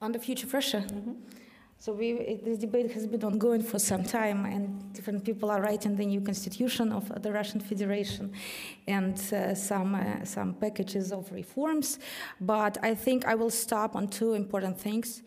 [0.00, 0.78] On the future of Russia.
[0.78, 1.16] Mm -hmm.
[1.82, 5.96] So we, this debate has been ongoing for some time, and different people are writing
[5.96, 8.32] the new constitution of the Russian Federation
[8.86, 11.98] and uh, some, uh, some packages of reforms.
[12.40, 15.24] But I think I will stop on two important things.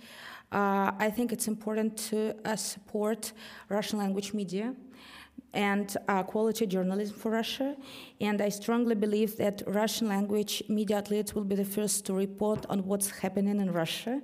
[0.52, 3.34] Uh, I think it's important to uh, support
[3.70, 4.74] Russian language media
[5.54, 7.76] and uh, quality journalism for Russia.
[8.22, 12.66] And I strongly believe that Russian language media outlets will be the first to report
[12.70, 14.22] on what's happening in Russia.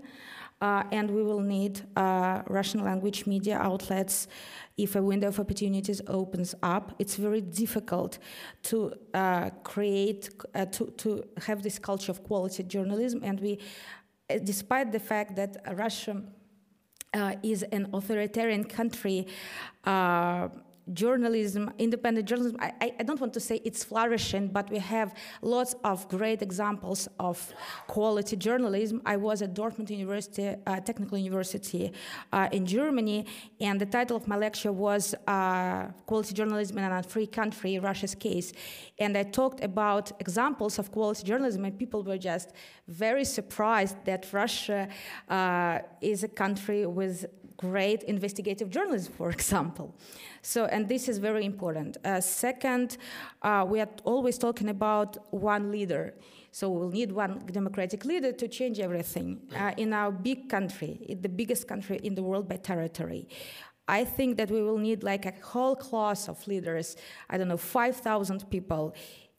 [0.61, 4.27] Uh, and we will need uh, Russian language media outlets
[4.77, 6.93] if a window of opportunities opens up.
[6.99, 8.19] It's very difficult
[8.63, 13.57] to uh, create, to, to have this culture of quality journalism, and we
[14.39, 16.21] despite the fact that Russia
[17.13, 19.27] uh, is an authoritarian country,
[19.83, 20.49] uh,
[20.93, 25.75] journalism, independent journalism, I, I, don't want to say it's flourishing, but we have lots
[25.83, 27.53] of great examples of
[27.87, 29.01] quality journalism.
[29.05, 31.91] I was at Dortmund University, uh, Technical University
[32.33, 33.25] uh, in Germany,
[33.59, 38.15] and the title of my lecture was uh, Quality Journalism in a Free Country, Russia's
[38.15, 38.53] Case.
[38.99, 42.51] And I talked about examples of quality journalism, and people were just
[42.87, 44.87] very surprised that Russia
[45.29, 47.25] uh, is a country with
[47.61, 49.95] great investigative journalism, for example.
[50.41, 51.97] So, and this is very important.
[52.03, 52.97] Uh, second,
[53.43, 56.15] uh, we are always talking about one leader.
[56.51, 59.39] So we'll need one democratic leader to change everything.
[59.55, 63.27] Uh, in our big country, the biggest country in the world by territory,
[63.87, 66.97] I think that we will need like a whole class of leaders,
[67.29, 68.95] I don't know, 5,000 people,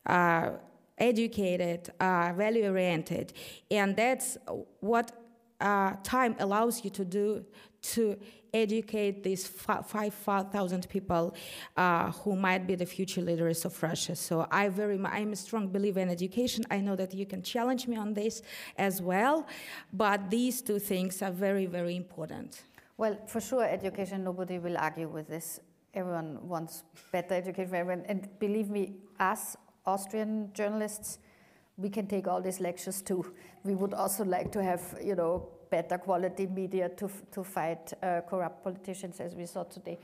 [0.06, 0.52] uh,
[0.98, 3.32] educated, uh, value oriented,
[3.70, 4.36] and that's
[4.80, 5.12] what
[5.60, 7.44] uh, time allows you to do
[7.82, 8.16] to
[8.54, 11.34] educate these 5,000 people
[11.76, 14.14] uh, who might be the future leaders of Russia.
[14.14, 16.64] So I very, I'm a strong believer in education.
[16.70, 18.42] I know that you can challenge me on this
[18.76, 19.46] as well,
[19.92, 22.62] but these two things are very, very important.
[22.96, 25.60] Well, for sure, education, nobody will argue with this.
[25.94, 28.04] Everyone wants better education for everyone.
[28.06, 31.18] And believe me, us Austrian journalists,
[31.76, 33.34] we can take all these lectures too.
[33.64, 38.20] We would also like to have, you know, better quality media to, to fight uh,
[38.28, 39.98] corrupt politicians, as we saw today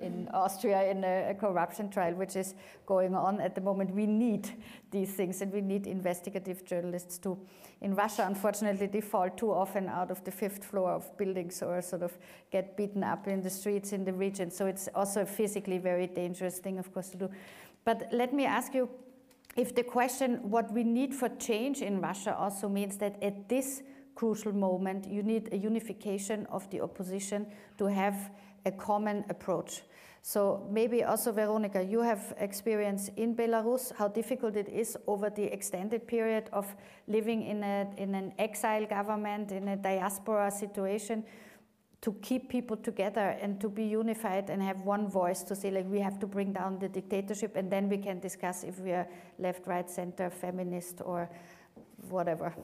[0.00, 2.54] in Austria in a, a, corruption trial, which is
[2.84, 3.94] going on at the moment.
[3.94, 4.50] We need
[4.90, 7.38] these things and we need investigative journalists too.
[7.80, 11.80] In Russia, unfortunately, they fall too often out of the fifth floor of buildings or
[11.80, 12.12] sort of
[12.50, 14.50] get beaten up in the streets in the region.
[14.50, 17.30] So it's also a physically very dangerous thing, of course, to do.
[17.84, 18.90] But let me ask you
[19.56, 23.82] if the question what we need for change in Russia also means that at this
[24.14, 27.46] crucial moment you need a unification of the opposition
[27.78, 28.30] to have
[28.64, 29.82] a common approach.
[30.26, 35.44] So maybe also, Veronica, you have experience in Belarus, how difficult it is over the
[35.52, 36.74] extended period of
[37.06, 41.24] living in, a, in an exile government, in a diaspora situation,
[42.00, 45.86] to keep people together and to be unified and have one voice to say, like,
[45.90, 49.06] we have to bring down the dictatorship, and then we can discuss if we are
[49.38, 51.28] left, right, center, feminist, or
[52.08, 52.54] whatever.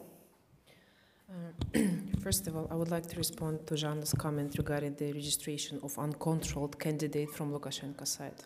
[1.30, 1.78] Uh,
[2.20, 5.96] first of all, I would like to respond to Zhanna's comment regarding the registration of
[5.98, 8.42] uncontrolled candidate from Lukashenko's side.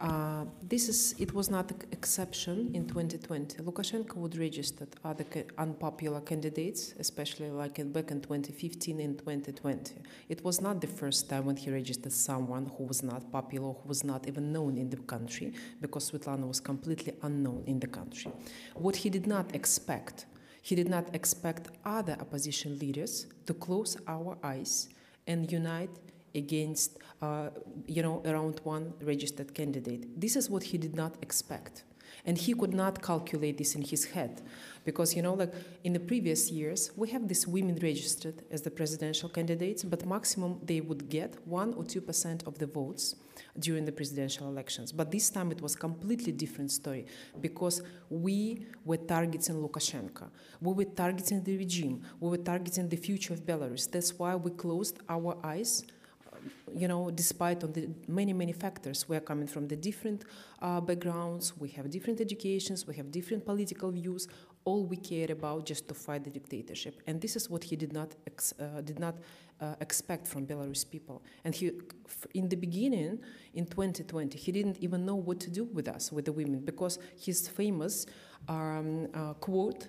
[0.00, 3.62] Uh, this is it was not an exception in 2020.
[3.62, 9.94] Lukashenko would register other ca- unpopular candidates, especially like in, back in 2015 and 2020.
[10.28, 13.88] It was not the first time when he registered someone who was not popular, who
[13.88, 18.32] was not even known in the country, because Svetlana was completely unknown in the country.
[18.74, 20.26] What he did not expect
[20.64, 24.88] he did not expect other opposition leaders to close our eyes
[25.26, 25.90] and unite
[26.34, 27.50] against, uh,
[27.86, 30.18] you know, around one registered candidate.
[30.18, 31.84] This is what he did not expect.
[32.26, 34.40] And he could not calculate this in his head.
[34.84, 35.52] Because, you know, like
[35.82, 40.60] in the previous years, we have these women registered as the presidential candidates, but maximum
[40.62, 43.16] they would get 1 or 2% of the votes
[43.58, 44.92] during the presidential elections.
[44.92, 47.06] But this time it was completely different story
[47.40, 50.28] because we were targeting Lukashenko.
[50.60, 52.02] We were targeting the regime.
[52.20, 53.90] We were targeting the future of Belarus.
[53.90, 55.84] That's why we closed our eyes
[56.74, 60.24] you know, despite on the many, many factors, we are coming from the different
[60.60, 64.28] uh, backgrounds, we have different educations, we have different political views.
[64.64, 67.92] All we care about just to fight the dictatorship, and this is what he did
[67.92, 69.14] not ex- uh, did not
[69.60, 71.22] uh, expect from Belarus people.
[71.44, 71.72] And he,
[72.32, 73.18] in the beginning,
[73.52, 76.98] in 2020, he didn't even know what to do with us, with the women, because
[77.20, 78.06] his famous
[78.48, 79.88] um, uh, quote,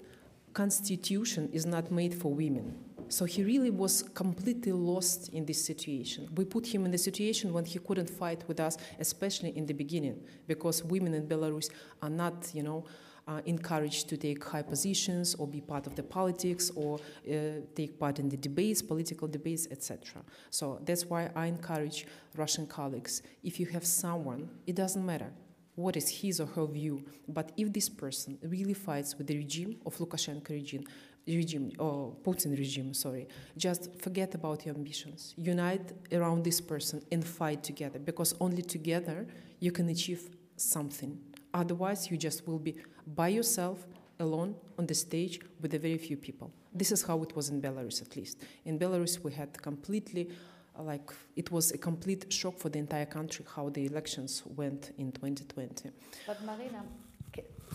[0.53, 6.28] "Constitution is not made for women." So he really was completely lost in this situation.
[6.36, 9.74] We put him in the situation when he couldn't fight with us, especially in the
[9.74, 11.70] beginning, because women in Belarus
[12.01, 12.86] are not, you know,
[13.28, 17.99] uh, encouraged to take high positions or be part of the politics or uh, take
[17.99, 20.22] part in the debates, political debates, etc.
[20.51, 25.32] So that's why I encourage Russian colleagues if you have someone, it doesn't matter
[25.76, 29.76] what is his or her view, but if this person really fights with the regime
[29.86, 30.86] of Lukashenko regime,
[31.28, 35.34] regime or Putin regime, sorry, just forget about your ambitions.
[35.38, 39.26] Unite around this person and fight together because only together
[39.60, 41.18] you can achieve something.
[41.54, 42.76] Otherwise, you just will be
[43.16, 43.86] by yourself,
[44.20, 46.52] alone on the stage with a very few people.
[46.74, 48.42] This is how it was in Belarus, at least.
[48.66, 50.30] In Belarus, we had completely
[50.78, 55.12] like it was a complete shock for the entire country how the elections went in
[55.12, 55.90] 2020.
[56.28, 56.84] But Marina,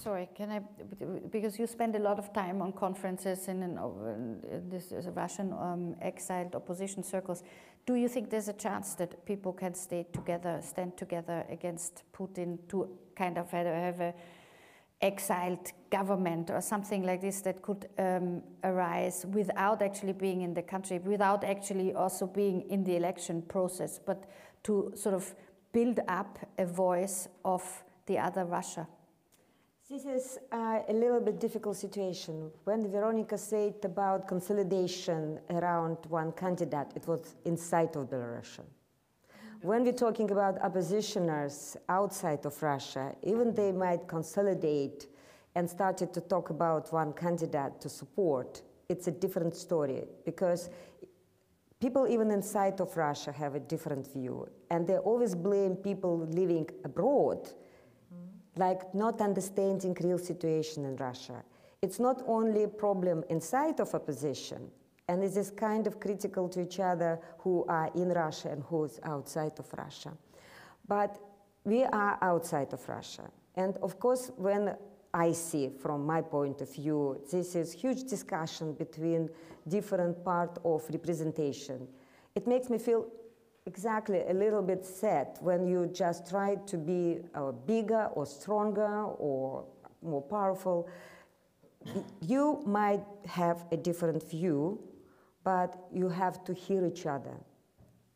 [0.02, 0.60] sorry, can I?
[1.30, 3.78] Because you spend a lot of time on conferences in, in,
[4.50, 7.42] in this Russian um, exiled opposition circles.
[7.86, 12.58] Do you think there's a chance that people can stay together, stand together against Putin
[12.68, 14.14] to kind of have a
[15.02, 20.62] exiled government or something like this that could um, arise without actually being in the
[20.62, 24.24] country, without actually also being in the election process, but
[24.62, 25.34] to sort of
[25.72, 27.62] build up a voice of
[28.06, 28.86] the other Russia?
[29.90, 32.52] This is uh, a little bit difficult situation.
[32.62, 38.60] When Veronica said about consolidation around one candidate, it was inside of Belarus.
[39.62, 45.08] When we're talking about oppositioners outside of Russia, even they might consolidate
[45.56, 50.70] and started to talk about one candidate to support, it's a different story because
[51.80, 56.70] people even inside of Russia have a different view and they always blame people living
[56.84, 57.50] abroad
[58.64, 61.38] like not understanding real situation in Russia.
[61.80, 64.70] It's not only a problem inside of opposition,
[65.08, 68.84] and it is kind of critical to each other who are in Russia and who
[68.84, 70.12] is outside of Russia.
[70.86, 71.18] But
[71.64, 73.26] we are outside of Russia.
[73.56, 74.76] And of course, when
[75.12, 77.00] I see from my point of view,
[77.32, 79.30] this is huge discussion between
[79.66, 81.88] different part of representation.
[82.34, 83.06] It makes me feel
[83.66, 89.04] exactly a little bit sad when you just try to be uh, bigger or stronger
[89.18, 89.64] or
[90.02, 90.88] more powerful.
[92.20, 94.80] You might have a different view,
[95.44, 97.36] but you have to hear each other.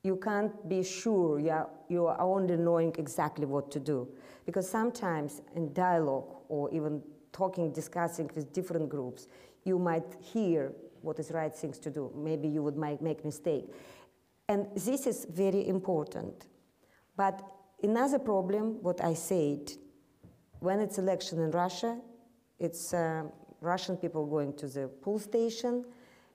[0.03, 4.09] You can't be sure you are, you are only knowing exactly what to do.
[4.45, 9.29] Because sometimes in dialogue or even talking, discussing with different groups,
[9.65, 12.13] you might hear what is right things to do.
[12.15, 13.67] Maybe you would make, make mistake.
[14.49, 16.47] And this is very important.
[17.17, 17.43] But
[17.83, 19.73] another problem, what I said,
[20.61, 21.99] when it's election in Russia,
[22.59, 23.25] it's uh,
[23.61, 25.85] Russian people going to the poll station,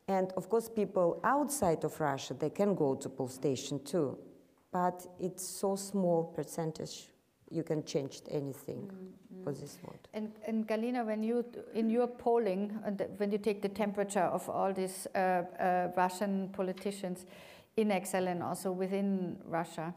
[0.08, 4.18] and of course people outside of Russia, they can go to poll station too.
[4.72, 7.10] But it's so small percentage
[7.52, 9.44] you can change anything mm-hmm.
[9.44, 10.08] for this vote.
[10.14, 11.44] And, and Galina, when you
[11.74, 16.50] in your polling, and when you take the temperature of all these uh, uh, Russian
[16.50, 17.26] politicians
[17.78, 19.94] in exile and also within Russia,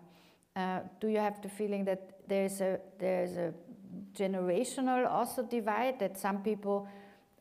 [0.57, 3.53] uh, do you have the feeling that there's a there's a
[4.14, 6.87] generational also divide that some people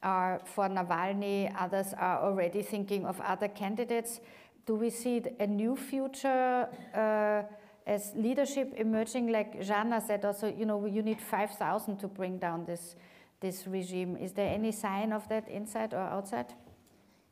[0.03, 4.19] are for Navalny, others are already thinking of other candidates?
[4.65, 6.67] Do we see a new future?
[6.93, 7.43] Uh,
[7.86, 12.65] as leadership emerging, like Zhanna said also, you know, you need 5,000 to bring down
[12.65, 12.95] this,
[13.39, 14.17] this regime.
[14.17, 16.53] Is there any sign of that inside or outside?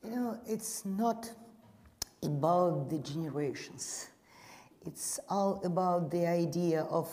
[0.04, 1.30] You know, it's not
[2.24, 4.09] about the generations.
[4.86, 7.09] It's all about the idea of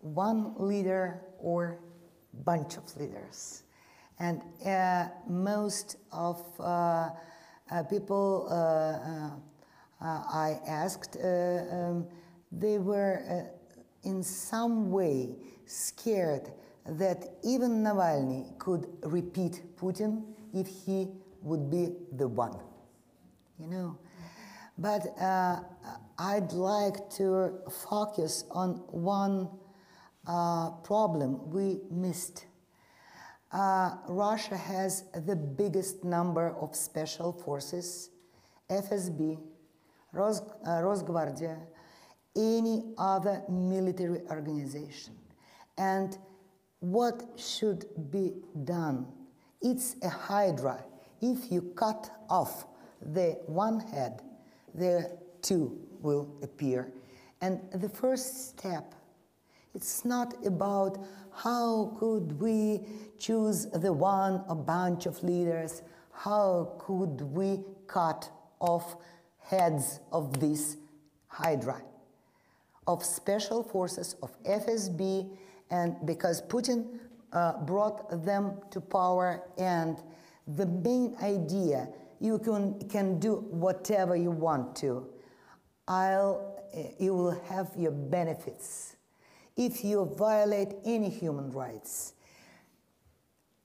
[0.00, 1.78] one leader or
[2.44, 3.62] bunch of leaders.
[4.18, 7.10] And uh, most of uh,
[7.70, 9.30] uh, people uh, uh,
[10.00, 12.06] uh, I asked um,
[12.52, 15.36] they were uh, in some way
[15.66, 16.50] scared
[16.86, 21.08] that even Navalny could repeat Putin if he
[21.42, 22.56] would be the one,
[23.58, 23.96] you know.
[24.80, 25.60] But uh,
[26.18, 27.58] I'd like to
[27.90, 29.50] focus on one
[30.26, 32.46] uh, problem we missed.
[33.52, 38.08] Uh, Russia has the biggest number of special forces,
[38.70, 39.38] FSB,
[40.14, 41.56] Ros- uh,
[42.34, 45.14] any other military organization.
[45.76, 46.16] And
[46.78, 48.32] what should be
[48.64, 49.08] done?
[49.60, 50.82] It's a hydra.
[51.20, 52.64] If you cut off
[53.02, 54.22] the one head,
[54.74, 56.92] the two will appear.
[57.40, 58.94] And the first step,
[59.74, 60.98] it's not about
[61.32, 62.80] how could we
[63.18, 68.96] choose the one a bunch of leaders, how could we cut off
[69.38, 70.76] heads of this
[71.28, 71.82] hydra
[72.86, 75.30] of special forces of FSB,
[75.70, 76.98] and because Putin
[77.32, 79.98] uh, brought them to power, and
[80.56, 81.88] the main idea
[82.20, 85.06] you can, can do whatever you want to.
[85.88, 88.96] I'll, uh, you will have your benefits.
[89.56, 92.12] If you violate any human rights,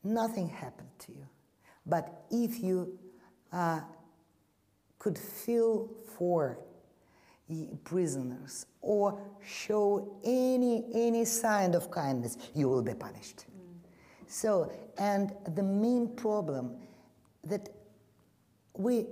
[0.04, 1.28] nothing happened to you.
[1.86, 2.98] But if you
[3.52, 3.82] uh,
[4.98, 6.58] could feel for
[7.84, 13.78] prisoners or show any any sign of kindness you will be punished mm.
[14.26, 16.76] so and the main problem
[17.44, 17.70] that
[18.78, 19.08] we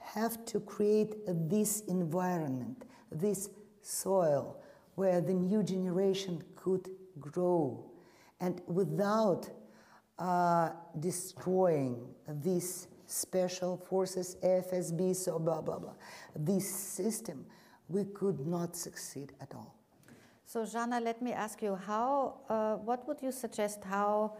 [0.00, 3.50] have to create this environment this
[3.82, 4.56] soil
[4.94, 6.88] where the new generation could
[7.20, 7.84] grow
[8.40, 9.48] and without
[10.18, 12.08] uh, destroying
[12.42, 15.94] these special forces fsb so blah blah blah
[16.34, 17.44] this system
[17.88, 19.74] we could not succeed at all.
[20.44, 24.36] So, Zhanna, let me ask you how, uh, what would you suggest how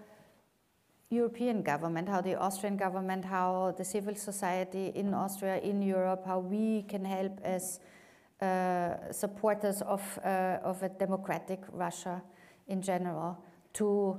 [1.10, 6.40] European government, how the Austrian government, how the civil society in Austria, in Europe, how
[6.40, 7.78] we can help as
[8.42, 12.22] uh, supporters of, uh, of a democratic Russia
[12.66, 13.38] in general
[13.72, 14.18] to,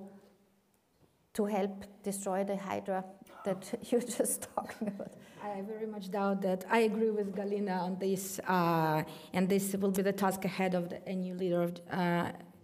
[1.33, 3.03] to help destroy the Hydra
[3.43, 5.13] that you're just talking about?
[5.43, 6.65] I very much doubt that.
[6.69, 10.89] I agree with Galina on this, uh, and this will be the task ahead of
[10.89, 11.73] the, a new leader of.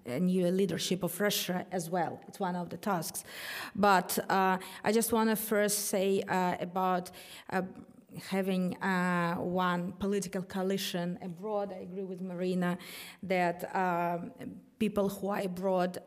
[0.05, 2.19] Uh, new leadership of Russia as well.
[2.27, 3.23] It's one of the tasks.
[3.73, 7.09] But uh, I just want to first say uh, about
[7.49, 7.61] uh,
[8.27, 11.71] having uh, one political coalition abroad.
[11.71, 12.77] I agree with Marina
[13.23, 14.31] that um,
[14.77, 15.99] people who are abroad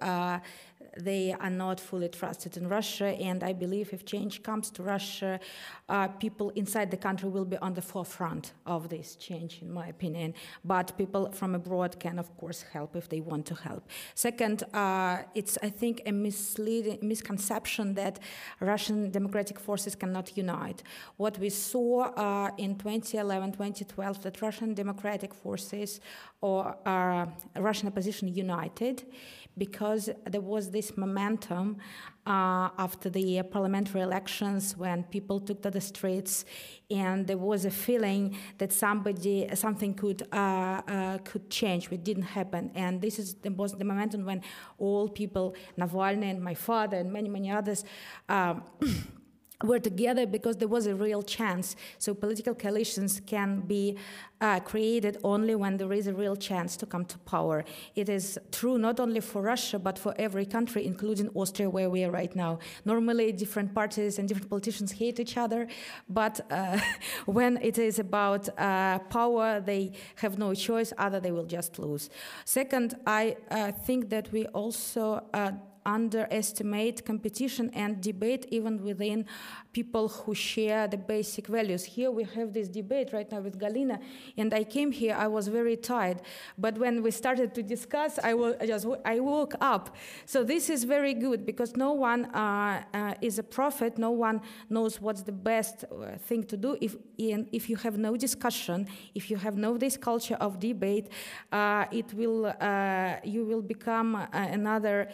[0.98, 3.06] they are not fully trusted in Russia.
[3.06, 5.40] And I believe if change comes to Russia,
[5.88, 9.88] uh, people inside the country will be on the forefront of this change, in my
[9.88, 10.34] opinion.
[10.64, 13.88] But people from abroad can, of course, help if they want to help.
[14.14, 18.18] Second, uh, it's, I think, a misleading misconception that
[18.60, 20.82] Russian democratic forces cannot unite.
[21.16, 26.00] What we saw uh, in 2011, 2012, that Russian democratic forces
[26.40, 27.26] or uh,
[27.56, 29.04] Russian opposition united
[29.58, 31.78] because there was this momentum
[32.26, 36.44] uh, after the parliamentary elections when people took to the streets
[36.90, 42.24] and there was a feeling that somebody something could uh, uh, could change which didn't
[42.24, 42.70] happen.
[42.74, 44.42] And this is the, was the momentum when
[44.78, 47.84] all people Navalny and my father and many many others
[48.28, 48.62] um,
[49.64, 51.76] were together because there was a real chance.
[51.98, 53.96] So political coalitions can be
[54.40, 57.64] uh, created only when there is a real chance to come to power.
[57.94, 62.04] It is true not only for Russia but for every country, including Austria, where we
[62.04, 62.58] are right now.
[62.84, 65.68] Normally, different parties and different politicians hate each other,
[66.08, 66.78] but uh,
[67.26, 70.92] when it is about uh, power, they have no choice.
[70.98, 72.10] Other, they will just lose.
[72.44, 75.52] Second, I uh, think that we also uh,
[75.86, 79.24] underestimate competition and debate even within
[79.72, 81.84] people who share the basic values.
[81.84, 83.98] Here we have this debate right now with Galina,
[84.36, 86.20] and I came here, I was very tired,
[86.58, 88.32] but when we started to discuss, I,
[88.66, 89.96] just, I woke up.
[90.24, 94.40] So this is very good because no one uh, uh, is a prophet, no one
[94.68, 96.76] knows what's the best uh, thing to do.
[96.80, 101.08] If, if you have no discussion, if you have no this culture of debate,
[101.52, 105.08] uh, it will, uh, you will become uh, another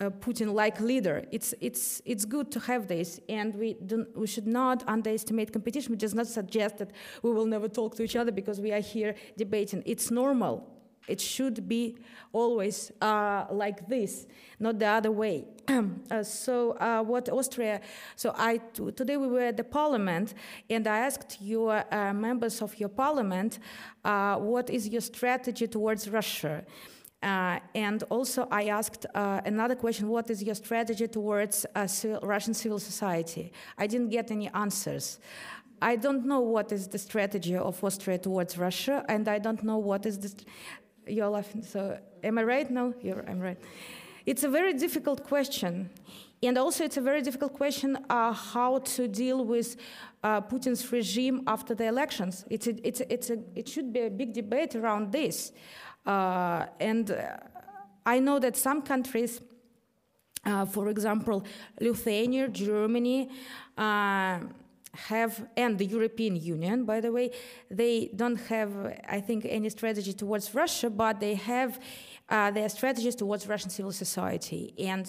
[0.00, 1.24] uh, Putin-like leader.
[1.30, 5.92] It's, it's, it's good to have this, and we, don't, we should not underestimate competition,
[5.92, 6.90] which does not suggest that
[7.22, 9.82] we will never talk to each other because we are here debating.
[9.86, 10.72] It's normal.
[11.08, 11.96] It should be
[12.32, 14.26] always uh, like this,
[14.58, 15.44] not the other way.
[15.68, 17.80] uh, so, uh, what Austria?
[18.16, 20.34] So, I today we were at the parliament,
[20.68, 23.60] and I asked your uh, members of your parliament,
[24.02, 26.64] what is your strategy towards Russia?
[27.22, 32.20] Uh, and also, I asked uh, another question what is your strategy towards uh, civil,
[32.22, 33.52] Russian civil society?
[33.78, 35.18] I didn't get any answers.
[35.80, 39.78] I don't know what is the strategy of Austria towards Russia, and I don't know
[39.78, 40.44] what is the.
[41.06, 42.70] You're laughing, so am I right?
[42.70, 43.58] No, You're, I'm right.
[44.26, 45.90] It's a very difficult question.
[46.42, 49.76] And also, it's a very difficult question uh, how to deal with
[50.22, 52.44] uh, Putin's regime after the elections.
[52.50, 55.52] It's a, it's a, it's a, it should be a big debate around this.
[56.06, 57.36] Uh, and uh,
[58.04, 59.40] I know that some countries,
[60.44, 61.44] uh, for example,
[61.80, 63.30] Lithuania, Germany,
[64.96, 67.30] have, and the European Union, by the way,
[67.70, 68.70] they don't have,
[69.08, 71.78] I think, any strategy towards Russia, but they have
[72.28, 74.74] uh, their strategies towards Russian civil society.
[74.78, 75.06] And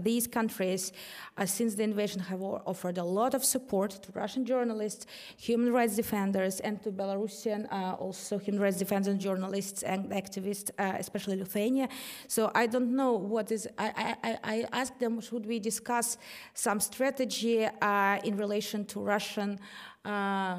[0.00, 0.92] these countries,
[1.36, 5.96] uh, since the invasion, have offered a lot of support to Russian journalists, human rights
[5.96, 11.88] defenders, and to Belarusian uh, also human rights defenders, journalists, and activists, uh, especially Lithuania.
[12.26, 13.66] So I don't know what is.
[13.78, 16.18] I, I, I asked them, should we discuss
[16.54, 19.58] some strategy uh, in relation to Russian?
[20.04, 20.58] Uh,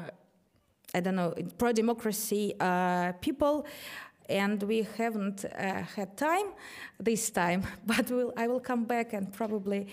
[0.92, 2.52] I don't know, pro democracy
[3.20, 3.64] people
[4.30, 6.46] and we haven't uh, had time
[6.98, 9.88] this time, but we'll, I will come back and probably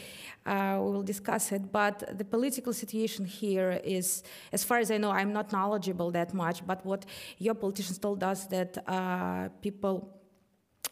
[0.45, 1.71] uh, we will discuss it.
[1.71, 6.33] But the political situation here is, as far as I know, I'm not knowledgeable that
[6.33, 7.05] much, but what
[7.39, 10.16] your politicians told us that uh, people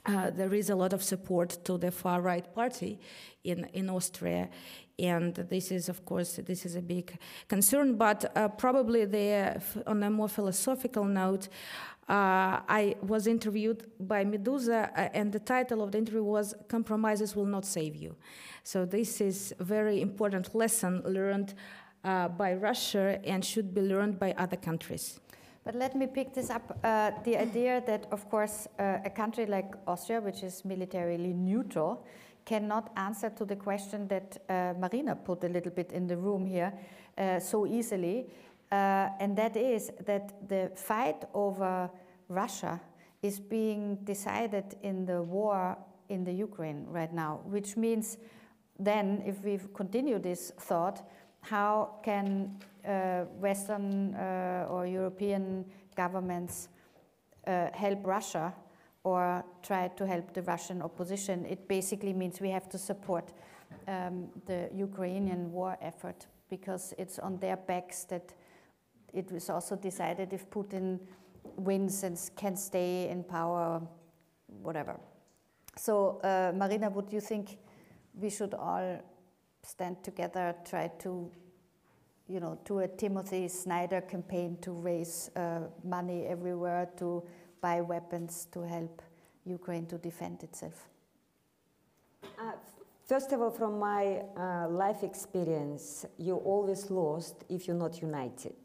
[0.05, 2.99] uh, there is a lot of support to the far right party
[3.43, 4.49] in, in Austria.
[4.97, 7.95] And this is, of course, this is a big concern.
[7.95, 11.49] But uh, probably the, on a more philosophical note,
[12.07, 17.35] uh, I was interviewed by Meduza, uh, and the title of the interview was "Compromises
[17.35, 18.15] Will Not Save You."
[18.63, 21.55] So this is very important lesson learned
[22.03, 25.19] uh, by Russia and should be learned by other countries.
[25.65, 29.47] But let me pick this up uh, the idea that, of course, uh, a country
[29.47, 32.05] like Austria, which is militarily neutral,
[32.45, 36.45] cannot answer to the question that uh, Marina put a little bit in the room
[36.45, 36.71] here
[37.39, 38.27] so easily.
[38.71, 41.89] Uh, and that is that the fight over
[42.29, 42.79] Russia
[43.23, 45.77] is being decided in the war
[46.09, 48.17] in the Ukraine right now, which means
[48.77, 51.09] then, if we continue this thought,
[51.41, 52.74] how can uh,
[53.39, 55.65] Western uh, or European
[55.95, 56.69] governments
[57.47, 58.53] uh, help Russia
[59.03, 61.45] or try to help the Russian opposition?
[61.45, 63.31] It basically means we have to support
[63.87, 68.33] um, the Ukrainian war effort because it's on their backs that
[69.13, 70.99] it was also decided if Putin
[71.57, 73.81] wins and can stay in power,
[74.61, 74.99] whatever.
[75.77, 77.57] So, uh, Marina, would you think
[78.13, 78.99] we should all
[79.63, 81.31] stand together, try to,
[82.27, 87.23] you know, do a Timothy Snyder campaign to raise uh, money everywhere to
[87.61, 89.01] buy weapons to help
[89.45, 90.87] Ukraine to defend itself.
[92.23, 92.51] Uh,
[93.07, 98.55] first of all, from my uh, life experience, you always lost if you're not united.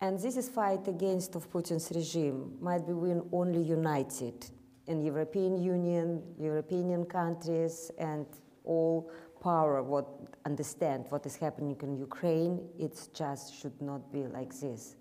[0.00, 4.46] And this is fight against of Putin's regime might be win only united
[4.86, 8.26] in European Union, European countries, and
[8.64, 9.10] all
[9.44, 10.06] power what
[10.46, 12.54] understand what is happening in Ukraine.
[12.78, 14.96] It just should not be like this.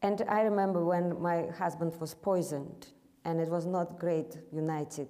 [0.00, 2.86] And I remember when my husband was poisoned,
[3.26, 5.08] and it was not great united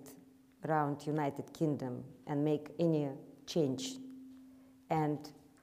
[0.67, 3.09] around United Kingdom and make any
[3.47, 3.85] change.
[4.91, 5.19] And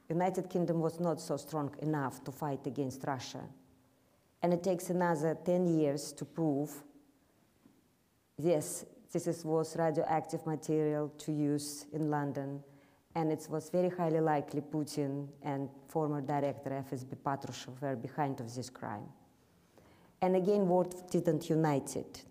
[0.08, 3.44] United Kingdom was not so strong enough to fight against Russia.
[4.42, 6.70] And it takes another 10 years to prove,
[8.38, 8.86] yes,
[9.16, 12.62] this is, was radioactive material to use in London,
[13.14, 18.54] and it was very highly likely Putin and former director FSB Patrushev were behind of
[18.54, 19.06] this crime.
[20.20, 22.24] And again, world didn't unite it.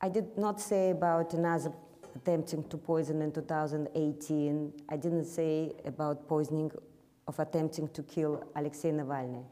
[0.00, 1.72] I did not say about another
[2.16, 4.72] attempting to poison in 2018.
[4.88, 6.72] I didn't say about poisoning
[7.28, 9.44] of attempting to kill Alexei Navalny.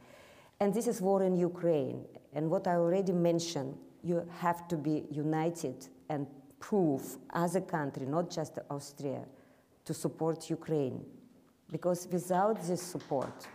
[0.58, 2.04] And this is war in Ukraine.
[2.34, 6.26] And what I already mentioned, you have to be united and
[6.58, 9.24] prove as a country, not just Austria,
[9.84, 11.04] to support Ukraine.
[11.70, 13.46] Because without this support,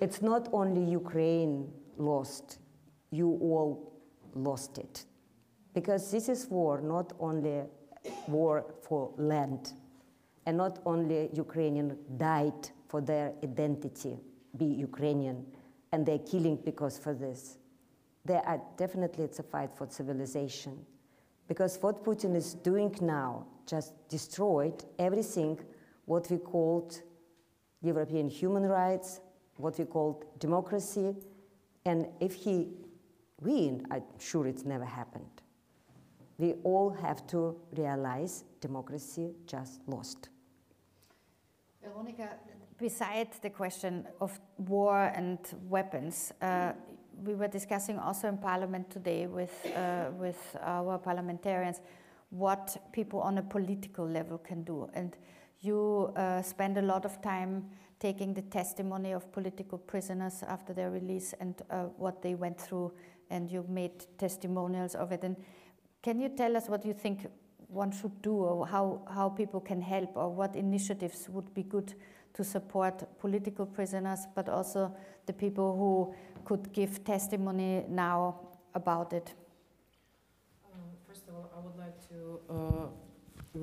[0.00, 2.58] it's not only Ukraine lost,
[3.10, 3.92] you all
[4.34, 5.04] lost it.
[5.74, 7.62] Because this is war, not only
[8.28, 9.72] war for land,
[10.46, 14.16] and not only Ukrainian died for their identity,
[14.56, 15.44] be Ukrainian,
[15.92, 17.58] and they're killing because for this.
[18.26, 20.84] There are definitely it's a fight for civilization.
[21.46, 25.60] Because what Putin is doing now just destroyed everything
[26.06, 27.02] what we called
[27.82, 29.20] European human rights,
[29.56, 31.14] what we called democracy,
[31.84, 32.68] and if he
[33.40, 35.42] win, I'm sure it's never happened.
[36.38, 40.28] We all have to realize democracy just lost.
[41.82, 42.30] Veronica,
[42.78, 46.72] besides the question of war and weapons, uh,
[47.24, 51.80] we were discussing also in Parliament today with, uh, with our parliamentarians
[52.30, 54.88] what people on a political level can do.
[54.94, 55.16] And
[55.60, 57.64] you uh, spend a lot of time
[57.98, 62.92] taking the testimony of political prisoners after their release and uh, what they went through,
[63.30, 65.24] and you made testimonials of it.
[65.24, 65.36] And
[66.02, 67.26] can you tell us what you think
[67.68, 71.94] one should do, or how, how people can help, or what initiatives would be good
[72.34, 74.94] to support political prisoners, but also
[75.24, 76.14] the people who
[76.46, 78.16] could give testimony now
[78.80, 79.34] about it?
[80.64, 82.18] Uh, first of all, I would like to
[82.56, 82.86] uh,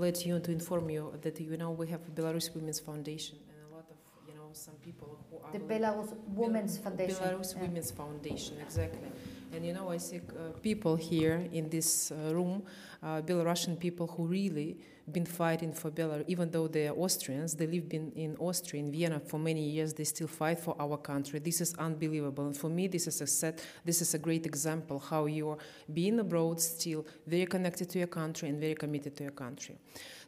[0.03, 3.75] let you to inform you that you know we have Belarus Women's Foundation and a
[3.75, 6.11] lot of you know some people who are the Belarus
[6.41, 7.15] Women's Foundation.
[7.15, 7.61] Belarus yeah.
[7.61, 9.09] Women's Foundation, exactly.
[9.53, 12.63] And you know, I see uh, people here in this uh, room,
[13.03, 14.77] uh, Belarusian people who really
[15.11, 18.91] been fighting for Belarus, even though they are Austrians, they live in, in Austria, in
[18.91, 21.37] Vienna for many years, they still fight for our country.
[21.37, 22.47] This is unbelievable.
[22.47, 25.59] And for me, this is a set, this is a great example how you're
[25.93, 29.77] being abroad still very connected to your country and very committed to your country.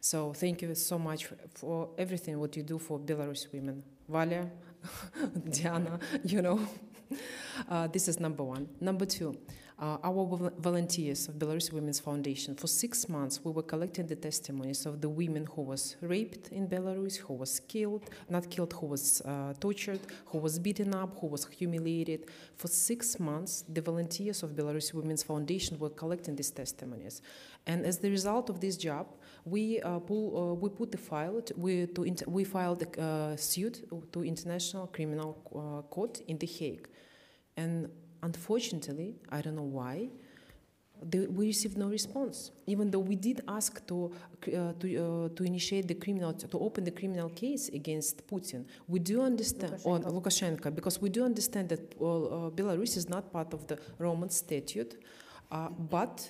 [0.00, 3.82] So thank you so much for everything what you do for Belarus women.
[4.08, 4.48] Valia,
[5.50, 6.60] Diana, you know.
[7.68, 8.68] Uh, this is number one.
[8.80, 9.36] Number two,
[9.78, 14.86] uh, our volunteers of Belarus Women's Foundation, for six months, we were collecting the testimonies
[14.86, 19.20] of the women who was raped in Belarus, who was killed, not killed, who was
[19.22, 22.26] uh, tortured, who was beaten up, who was humiliated.
[22.56, 27.20] For six months, the volunteers of Belarus Women's Foundation were collecting these testimonies.
[27.66, 29.06] And as the result of this job,
[29.46, 33.36] we uh, pull, uh, we put the file to, we to we filed a uh,
[33.36, 36.88] suit to International Criminal uh, Court in The Hague,
[37.56, 37.88] and
[38.22, 40.08] unfortunately, I don't know why,
[41.00, 42.50] the, we received no response.
[42.66, 44.12] Even though we did ask to
[44.48, 48.98] uh, to uh, to initiate the criminal to open the criminal case against Putin, we
[48.98, 53.68] do understand or Lukashenko because we do understand that well, Belarus is not part of
[53.68, 54.96] the Roman Statute,
[55.88, 56.28] but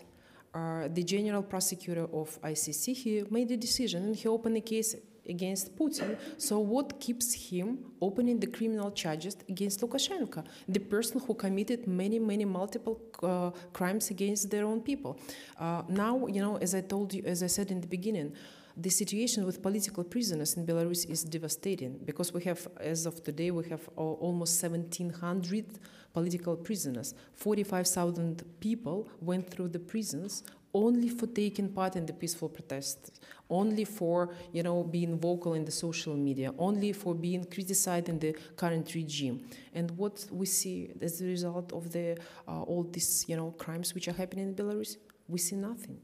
[0.55, 4.97] uh, the general prosecutor of ICC, he made a decision and he opened a case
[5.29, 6.17] against Putin.
[6.39, 12.19] So what keeps him opening the criminal charges against Lukashenko, the person who committed many,
[12.19, 15.19] many multiple uh, crimes against their own people?
[15.59, 18.33] Uh, now, you know, as I told you, as I said in the beginning,
[18.77, 23.51] the situation with political prisoners in Belarus is devastating because we have, as of today,
[23.51, 25.79] we have almost 1,700
[26.13, 27.15] political prisoners.
[27.35, 30.43] 45,000 people went through the prisons
[30.75, 33.19] only for taking part in the peaceful protests,
[33.49, 38.19] only for you know being vocal in the social media, only for being criticized in
[38.19, 39.49] the current regime.
[39.73, 43.95] And what we see as a result of the uh, all these you know crimes
[43.95, 44.97] which are happening in Belarus,
[45.29, 45.99] we see nothing.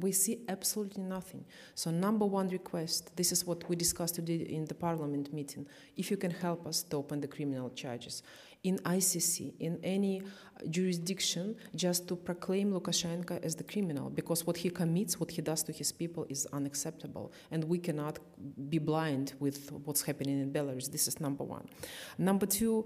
[0.00, 1.44] We see absolutely nothing.
[1.74, 5.66] So, number one request this is what we discussed today in the parliament meeting.
[5.96, 8.22] If you can help us to open the criminal charges
[8.62, 10.22] in ICC, in any
[10.68, 15.62] jurisdiction, just to proclaim Lukashenko as the criminal, because what he commits, what he does
[15.62, 17.32] to his people is unacceptable.
[17.50, 18.18] And we cannot
[18.68, 20.90] be blind with what's happening in Belarus.
[20.90, 21.66] This is number one.
[22.18, 22.84] Number two,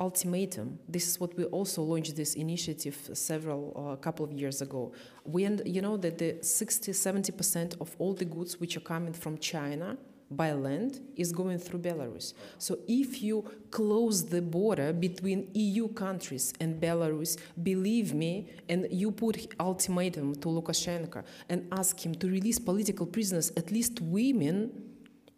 [0.00, 0.78] ultimatum.
[0.88, 4.92] This is what we also launched this initiative several uh, couple of years ago.
[5.24, 9.12] We, you know, that the 60, 70 percent of all the goods which are coming
[9.12, 9.96] from China
[10.30, 12.34] by land is going through Belarus.
[12.58, 19.10] So if you close the border between EU countries and Belarus, believe me, and you
[19.12, 24.70] put ultimatum to Lukashenko and ask him to release political prisoners, at least women,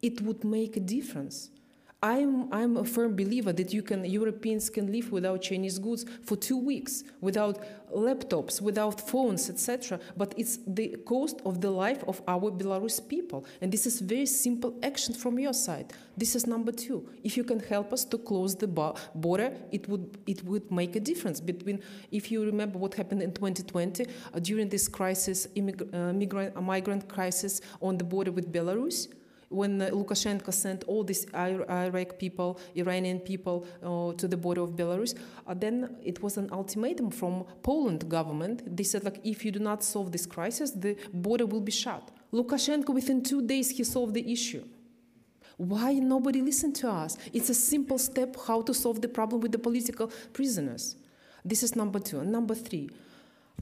[0.01, 1.49] it would make a difference.
[2.03, 6.35] I'm, I'm a firm believer that you can, Europeans can live without Chinese goods for
[6.35, 9.99] two weeks, without laptops, without phones, etc.
[10.15, 13.45] But it's the cost of the life of our Belarus people.
[13.61, 15.91] And this is very simple action from your side.
[16.15, 17.09] This is number two.
[17.23, 20.99] If you can help us to close the border, it would, it would make a
[20.99, 21.81] difference between,
[22.11, 25.47] if you remember what happened in 2020, uh, during this crisis,
[25.93, 26.13] uh,
[26.61, 29.07] migrant crisis on the border with Belarus,
[29.49, 35.15] when Lukashenko sent all these Iraq people, Iranian people uh, to the border of Belarus,
[35.47, 38.75] uh, then it was an ultimatum from Poland government.
[38.75, 42.11] They said like, if you do not solve this crisis, the border will be shut.
[42.33, 44.63] Lukashenko, within two days, he solved the issue.
[45.55, 47.17] Why nobody listened to us?
[47.33, 50.95] It's a simple step how to solve the problem with the political prisoners.
[51.43, 52.19] This is number two.
[52.19, 52.89] And number three,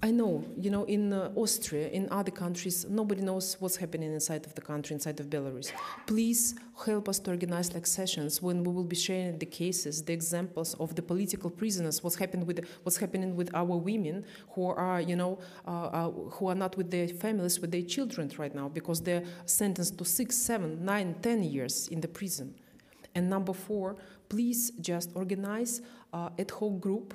[0.03, 4.45] I know, you know, in uh, Austria, in other countries, nobody knows what's happening inside
[4.45, 5.71] of the country, inside of Belarus.
[6.05, 6.53] Please
[6.85, 10.73] help us to organize like sessions when we will be sharing the cases, the examples
[10.75, 15.15] of the political prisoners, what's happening with what's happening with our women who are, you
[15.15, 19.01] know, uh, uh, who are not with their families, with their children right now because
[19.01, 22.53] they're sentenced to six, seven, nine, ten years in the prison.
[23.15, 23.95] And number four,
[24.27, 25.81] please just organize
[26.11, 27.13] uh, ad hoc group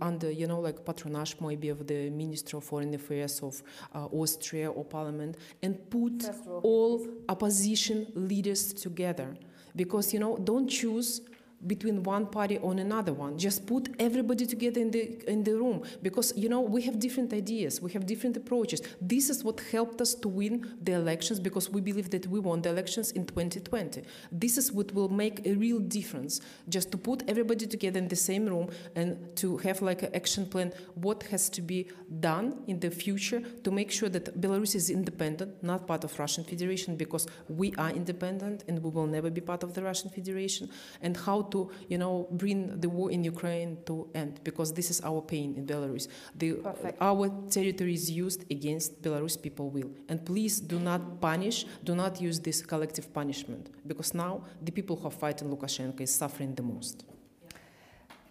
[0.00, 3.62] under, you know, like patronage maybe of the Minister of Foreign Affairs of
[3.94, 6.24] uh, Austria or Parliament, and put
[6.62, 9.36] all opposition leaders together.
[9.76, 11.20] Because, you know, don't choose
[11.66, 13.36] between one party on another one.
[13.36, 17.32] Just put everybody together in the in the room because you know we have different
[17.32, 18.80] ideas, we have different approaches.
[19.00, 22.62] This is what helped us to win the elections because we believe that we won
[22.62, 24.02] the elections in 2020.
[24.30, 26.40] This is what will make a real difference.
[26.68, 30.46] Just to put everybody together in the same room and to have like an action
[30.46, 31.88] plan what has to be
[32.20, 36.44] done in the future to make sure that Belarus is independent, not part of Russian
[36.44, 40.68] Federation because we are independent and we will never be part of the Russian Federation
[41.02, 45.00] and how to, you know, bring the war in Ukraine to end because this is
[45.02, 46.08] our pain in Belarus.
[46.36, 46.56] The,
[47.00, 49.90] our territory is used against Belarus people will.
[50.08, 54.96] And please do not punish, do not use this collective punishment because now the people
[54.96, 57.04] who are fighting Lukashenko is suffering the most.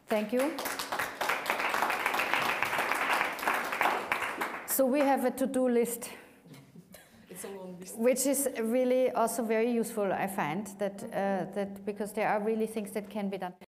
[0.07, 0.53] Thank you.
[4.67, 6.11] So we have a to-do list
[7.97, 12.67] which is really also very useful, I find, that, uh, that because there are really
[12.67, 13.53] things that can be done.